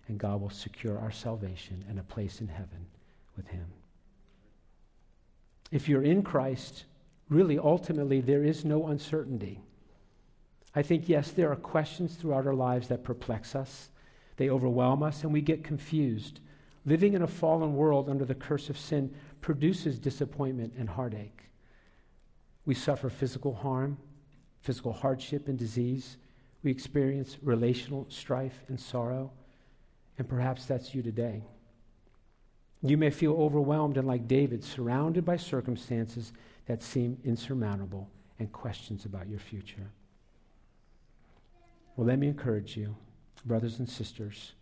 and 0.09 0.19
God 0.19 0.41
will 0.41 0.51
secure 0.51 0.99
our 0.99 1.11
salvation 1.11 1.85
and 1.89 1.99
a 1.99 2.03
place 2.03 2.41
in 2.41 2.49
heaven 2.49 2.87
with 3.37 3.49
Him. 3.49 3.67
If 5.71 5.89
you're 5.89 6.03
in 6.03 6.23
Christ, 6.23 6.85
really, 7.29 7.59
ultimately, 7.59 8.21
there 8.21 8.45
is 8.45 8.65
no 8.65 8.89
uncertainty. 8.89 9.61
I 10.75 10.83
think, 10.83 11.09
yes, 11.09 11.31
there 11.31 11.53
are 11.53 11.57
questions 11.57 12.14
throughout 12.14 12.47
our 12.47 12.55
lives 12.55 12.89
that 12.89 13.05
perplex 13.05 13.55
us, 13.55 13.91
they 14.37 14.51
overwhelm 14.51 15.03
us, 15.03 15.22
and 15.22 15.33
we 15.33 15.41
get 15.41 15.62
confused. 15.62 16.41
Living 16.85 17.14
in 17.14 17.22
a 17.22 17.27
fallen 17.27 17.75
world 17.77 18.11
under 18.11 18.25
the 18.25 18.35
curse 18.35 18.68
of 18.68 18.77
sin 18.77 19.14
produces 19.41 19.99
disappointment 19.99 20.75
and 20.77 20.89
heartache. 20.89 21.45
We 22.66 22.75
suffer 22.75 23.09
physical 23.09 23.55
harm, 23.55 23.99
physical 24.61 24.93
hardship, 24.93 25.49
and 25.49 25.59
disease. 25.59 26.16
We 26.62 26.70
experience 26.70 27.37
relational 27.43 28.07
strife 28.09 28.64
and 28.68 28.81
sorrow. 28.81 29.31
And 30.18 30.29
perhaps 30.29 30.66
that's 30.66 30.95
you 30.95 31.03
today. 31.03 31.45
You 32.83 32.97
may 32.97 33.11
feel 33.11 33.35
overwhelmed 33.35 33.97
and, 33.97 34.07
like 34.07 34.29
David, 34.29 34.64
surrounded 34.64 35.25
by 35.25 35.37
circumstances 35.37 36.33
that 36.66 36.83
seem 36.83 37.18
insurmountable 37.25 38.11
and 38.39 38.53
questions 38.53 39.05
about 39.05 39.29
your 39.29 39.39
future. 39.39 39.91
Well, 41.97 42.07
let 42.07 42.18
me 42.18 42.26
encourage 42.26 42.76
you, 42.76 42.97
brothers 43.45 43.78
and 43.78 43.88
sisters, 43.88 44.53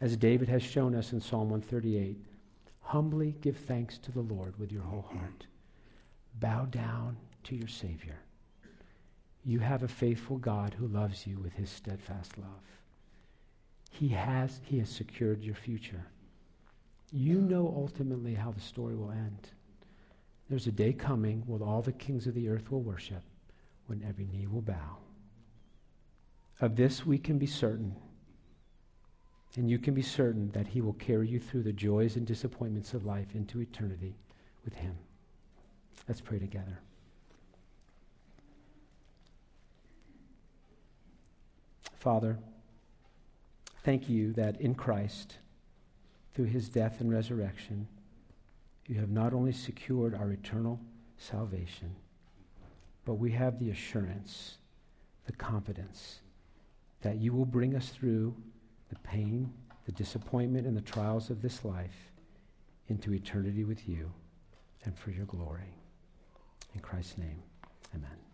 as 0.00 0.16
David 0.16 0.48
has 0.48 0.62
shown 0.62 0.94
us 0.94 1.12
in 1.12 1.20
Psalm 1.20 1.50
138 1.50 2.24
humbly 2.88 3.34
give 3.42 3.56
thanks 3.56 3.98
to 3.98 4.10
the 4.10 4.20
Lord 4.20 4.58
with 4.58 4.72
your 4.72 4.82
whole 4.82 5.02
heart. 5.02 5.46
Bow 6.40 6.64
down 6.64 7.18
to 7.44 7.54
your 7.54 7.68
Savior. 7.68 8.18
You 9.44 9.58
have 9.58 9.82
a 9.82 9.88
faithful 9.88 10.38
God 10.38 10.72
who 10.72 10.86
loves 10.86 11.26
you 11.26 11.38
with 11.38 11.52
his 11.52 11.68
steadfast 11.68 12.38
love. 12.38 12.62
He 13.90 14.08
has, 14.08 14.60
he 14.64 14.78
has 14.78 14.88
secured 14.88 15.42
your 15.42 15.54
future. 15.54 16.06
You 17.12 17.40
know 17.42 17.74
ultimately 17.76 18.34
how 18.34 18.52
the 18.52 18.60
story 18.60 18.94
will 18.94 19.10
end. 19.10 19.50
There's 20.48 20.66
a 20.66 20.72
day 20.72 20.94
coming 20.94 21.42
when 21.46 21.60
all 21.60 21.82
the 21.82 21.92
kings 21.92 22.26
of 22.26 22.34
the 22.34 22.48
earth 22.48 22.70
will 22.70 22.80
worship, 22.80 23.22
when 23.86 24.02
every 24.08 24.26
knee 24.32 24.46
will 24.46 24.62
bow. 24.62 24.96
Of 26.60 26.76
this 26.76 27.06
we 27.06 27.18
can 27.18 27.38
be 27.38 27.46
certain. 27.46 27.94
And 29.56 29.70
you 29.70 29.78
can 29.78 29.94
be 29.94 30.02
certain 30.02 30.50
that 30.50 30.68
He 30.68 30.80
will 30.80 30.94
carry 30.94 31.28
you 31.28 31.40
through 31.40 31.62
the 31.62 31.72
joys 31.72 32.16
and 32.16 32.26
disappointments 32.26 32.94
of 32.94 33.06
life 33.06 33.34
into 33.34 33.60
eternity 33.60 34.14
with 34.64 34.74
Him. 34.74 34.96
Let's 36.06 36.20
pray 36.20 36.38
together. 36.38 36.80
Father, 41.98 42.38
thank 43.82 44.08
you 44.08 44.32
that 44.34 44.60
in 44.60 44.74
Christ, 44.74 45.36
through 46.32 46.46
his 46.46 46.68
death 46.68 47.00
and 47.00 47.10
resurrection, 47.10 47.88
you 48.86 49.00
have 49.00 49.10
not 49.10 49.34
only 49.34 49.52
secured 49.52 50.14
our 50.14 50.30
eternal 50.30 50.80
salvation, 51.18 51.96
but 53.04 53.14
we 53.14 53.32
have 53.32 53.58
the 53.58 53.70
assurance, 53.70 54.58
the 55.26 55.32
confidence 55.32 56.20
that 57.02 57.18
you 57.18 57.32
will 57.32 57.44
bring 57.44 57.76
us 57.76 57.88
through 57.90 58.34
the 58.88 58.98
pain, 59.00 59.52
the 59.86 59.92
disappointment, 59.92 60.66
and 60.66 60.76
the 60.76 60.82
trials 60.82 61.30
of 61.30 61.42
this 61.42 61.64
life 61.64 62.10
into 62.88 63.12
eternity 63.12 63.64
with 63.64 63.88
you 63.88 64.12
and 64.84 64.98
for 64.98 65.10
your 65.10 65.26
glory. 65.26 65.74
In 66.74 66.80
Christ's 66.80 67.18
name, 67.18 67.42
amen. 67.94 68.27